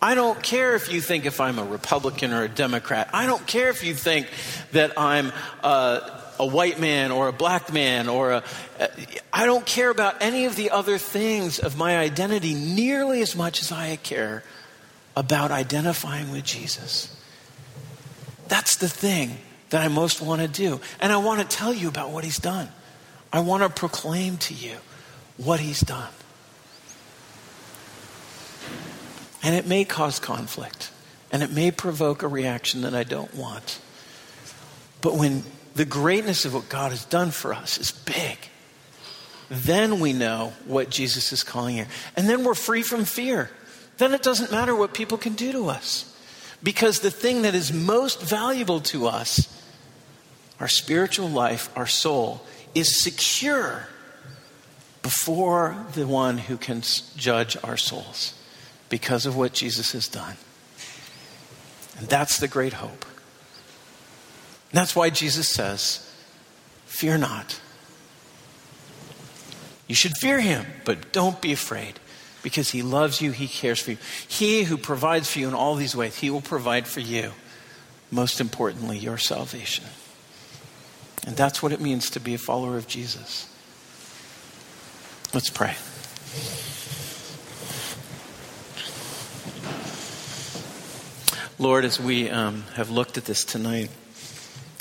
I 0.02 0.16
don't 0.16 0.42
care 0.42 0.76
if 0.76 0.92
you 0.92 1.00
think 1.00 1.26
if 1.26 1.40
I'm 1.40 1.60
a 1.60 1.64
Republican 1.64 2.34
or 2.34 2.44
a 2.44 2.50
Democrat. 2.50 3.12
I 3.14 3.28
don't 3.28 3.46
care 3.46 3.70
if 3.70 3.84
you 3.84 3.94
think 3.94 4.28
that 4.72 4.98
I'm 4.98 5.32
a, 5.64 6.22
a 6.40 6.46
white 6.46 6.80
man 6.80 7.12
or 7.12 7.28
a 7.28 7.34
black 7.34 7.72
man 7.72 8.10
or 8.10 8.32
a. 8.32 8.44
Uh, 8.80 8.88
I 9.32 9.46
don't 9.46 9.66
care 9.66 9.92
about 9.92 10.22
any 10.22 10.46
of 10.46 10.56
the 10.56 10.72
other 10.72 10.98
things 10.98 11.60
of 11.60 11.78
my 11.78 12.00
identity 12.00 12.56
nearly 12.56 13.22
as 13.22 13.36
much 13.36 13.62
as 13.62 13.72
I 13.72 13.96
care 13.98 14.44
about 15.16 15.52
identifying 15.52 16.32
with 16.32 16.46
Jesus. 16.46 17.16
That's 18.48 18.78
the 18.78 18.90
thing 18.90 19.38
that 19.70 19.84
I 19.84 19.88
most 19.88 20.20
want 20.20 20.42
to 20.42 20.48
do. 20.48 20.82
And 21.00 21.14
I 21.14 21.18
want 21.18 21.42
to 21.42 21.58
tell 21.58 21.74
you 21.74 21.88
about 21.88 22.10
what 22.10 22.24
he's 22.24 22.40
done. 22.40 22.70
I 23.32 23.42
want 23.42 23.62
to 23.62 23.70
proclaim 23.70 24.38
to 24.38 24.54
you 24.54 24.78
what 25.38 25.60
he's 25.60 25.82
done. 25.82 26.10
And 29.44 29.56
it 29.56 29.66
may 29.66 29.86
cause 29.86 30.20
conflict, 30.20 30.92
and 31.32 31.42
it 31.42 31.52
may 31.52 31.72
provoke 31.72 32.22
a 32.22 32.28
reaction 32.28 32.82
that 32.82 32.94
I 32.94 33.04
don't 33.04 33.34
want. 33.34 33.80
But 35.02 35.16
when 35.16 35.44
the 35.74 35.86
greatness 35.86 36.46
of 36.46 36.54
what 36.54 36.70
God 36.70 36.92
has 36.92 37.06
done 37.06 37.32
for 37.32 37.54
us 37.54 37.78
is 37.78 37.92
big, 37.92 38.38
then 39.50 40.00
we 40.00 40.14
know 40.14 40.54
what 40.66 40.90
Jesus 40.90 41.34
is 41.34 41.44
calling 41.44 41.76
here. 41.76 41.88
And 42.16 42.30
then 42.30 42.44
we're 42.44 42.54
free 42.54 42.84
from 42.84 43.04
fear. 43.04 43.50
Then 43.98 44.14
it 44.14 44.22
doesn't 44.22 44.52
matter 44.52 44.76
what 44.76 44.94
people 44.94 45.18
can 45.18 45.34
do 45.34 45.52
to 45.52 45.70
us. 45.70 46.08
Because 46.64 47.00
the 47.00 47.12
thing 47.12 47.42
that 47.42 47.56
is 47.56 47.74
most 47.74 48.22
valuable 48.22 48.80
to 48.82 49.08
us 49.08 49.58
our 50.60 50.68
spiritual 50.68 51.28
life, 51.28 51.76
our 51.76 51.88
soul, 51.88 52.46
is 52.76 53.02
secure 53.02 53.88
before 55.02 55.88
the 55.94 56.06
one 56.06 56.38
who 56.38 56.56
can 56.56 56.84
judge 57.18 57.58
our 57.64 57.78
souls 57.78 58.36
because 58.92 59.26
of 59.26 59.38
what 59.38 59.54
Jesus 59.54 59.94
has 59.94 60.08
done. 60.08 60.36
And 61.98 62.08
that's 62.08 62.38
the 62.38 62.48
great 62.48 62.74
hope. 62.74 63.06
And 64.70 64.78
that's 64.80 64.96
why 64.96 65.10
Jesus 65.10 65.48
says, 65.50 66.08
Fear 66.86 67.20
not. 67.20 67.60
You 69.88 69.96
should 69.96 70.12
fear 70.18 70.40
him, 70.40 70.66
but 70.86 71.14
don't 71.14 71.42
be 71.42 71.54
afraid 71.54 72.00
because 72.44 72.72
he 72.72 72.82
loves 72.82 73.22
you, 73.22 73.32
he 73.32 73.48
cares 73.48 73.80
for 73.80 73.92
you. 73.92 73.98
He 74.28 74.64
who 74.64 74.78
provides 74.78 75.32
for 75.32 75.40
you 75.40 75.48
in 75.48 75.54
all 75.54 75.76
these 75.76 75.96
ways, 75.96 76.18
he 76.18 76.30
will 76.30 76.42
provide 76.42 76.86
for 76.86 77.00
you, 77.00 77.32
most 78.10 78.42
importantly, 78.42 78.98
your 78.98 79.18
salvation. 79.18 79.86
And 81.26 81.38
that's 81.38 81.64
what 81.64 81.72
it 81.72 81.80
means 81.80 82.10
to 82.12 82.20
be 82.20 82.34
a 82.34 82.38
follower 82.38 82.78
of 82.78 82.88
Jesus. 82.88 83.48
Let's 85.34 85.50
pray. 85.50 85.76
Lord, 91.62 91.86
as 91.86 92.00
we 92.00 92.28
um, 92.28 92.64
have 92.74 92.90
looked 92.90 93.20
at 93.20 93.26
this 93.26 93.46
tonight, 93.46 93.92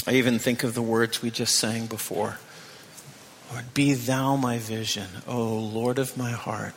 I 0.06 0.12
even 0.12 0.38
think 0.38 0.64
of 0.64 0.72
the 0.72 0.80
words 0.80 1.20
we 1.20 1.30
just 1.30 1.56
sang 1.56 1.84
before. 1.84 2.38
Lord, 3.52 3.74
be 3.74 3.92
thou 3.92 4.36
my 4.36 4.56
vision, 4.56 5.06
O 5.28 5.58
Lord 5.58 5.98
of 5.98 6.16
my 6.16 6.30
heart. 6.30 6.72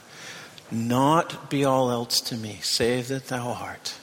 Not 0.70 1.50
be 1.50 1.64
all 1.64 1.90
else 1.90 2.20
to 2.20 2.36
me, 2.36 2.60
save 2.62 3.08
that 3.08 3.28
thou 3.28 3.54
art. 3.54 3.96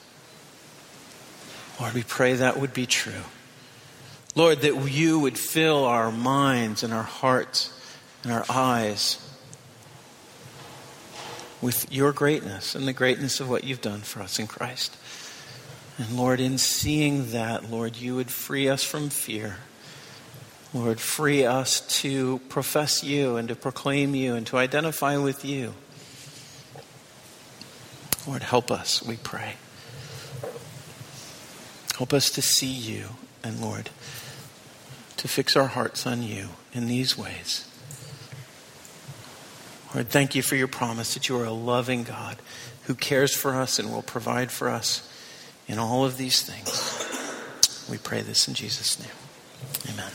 Lord, 1.79 1.93
we 1.93 2.03
pray 2.03 2.33
that 2.33 2.59
would 2.59 2.73
be 2.73 2.87
true. 2.87 3.25
Lord, 4.35 4.63
that 4.63 4.91
you 4.91 5.19
would 5.19 5.37
fill 5.37 5.85
our 5.85 6.11
minds 6.11 6.83
and 6.83 6.95
our 6.95 7.03
hearts 7.03 7.79
and 8.23 8.33
our 8.33 8.47
eyes 8.49 9.19
with 11.61 11.93
your 11.93 12.13
greatness 12.13 12.75
and 12.75 12.89
the 12.89 12.95
greatness 12.95 13.39
of 13.39 13.51
what 13.51 13.65
you've 13.65 13.83
done 13.83 14.01
for 14.01 14.23
us 14.23 14.39
in 14.39 14.47
Christ. 14.47 14.97
And 16.01 16.17
Lord, 16.17 16.41
in 16.41 16.57
seeing 16.57 17.33
that, 17.33 17.71
Lord, 17.71 17.95
you 17.95 18.17
would 18.17 18.31
free 18.31 18.71
us 18.71 18.83
from 18.83 19.11
fear. 19.11 19.59
Lord, 20.73 20.99
free 20.99 21.45
us 21.45 21.83
to 22.01 22.39
profess 22.49 23.05
you 23.05 23.37
and 23.37 23.49
to 23.49 23.55
proclaim 23.55 24.15
you 24.15 24.35
and 24.35 24.47
to 24.47 24.57
identify 24.57 25.19
with 25.19 25.45
you. 25.45 25.75
Lord, 28.27 28.43
help 28.43 28.71
us, 28.71 29.03
we 29.03 29.19
pray. 29.19 29.57
Help 31.99 32.15
us 32.15 32.31
to 32.31 32.41
see 32.41 32.73
you, 32.73 33.05
and 33.45 33.61
Lord, 33.61 33.91
to 35.19 35.29
fix 35.29 35.55
our 35.55 35.67
hearts 35.67 36.07
on 36.07 36.23
you 36.23 36.49
in 36.73 36.87
these 36.87 37.19
ways. 37.19 37.69
Lord, 39.95 40.09
thank 40.09 40.35
you 40.35 40.41
for 40.41 40.57
your 40.57 40.67
promise 40.67 41.13
that 41.13 41.29
you 41.29 41.39
are 41.39 41.45
a 41.45 41.53
loving 41.53 42.05
God 42.05 42.39
who 42.85 42.95
cares 42.95 43.35
for 43.35 43.55
us 43.55 43.79
and 43.79 43.93
will 43.93 44.01
provide 44.01 44.51
for 44.51 44.71
us 44.71 45.07
in 45.71 45.79
all 45.79 46.05
of 46.05 46.17
these 46.17 46.43
things. 46.43 47.89
We 47.89 47.97
pray 47.99 48.23
this 48.23 48.49
in 48.49 48.55
Jesus' 48.55 48.99
name. 48.99 49.95
Amen. 49.95 50.11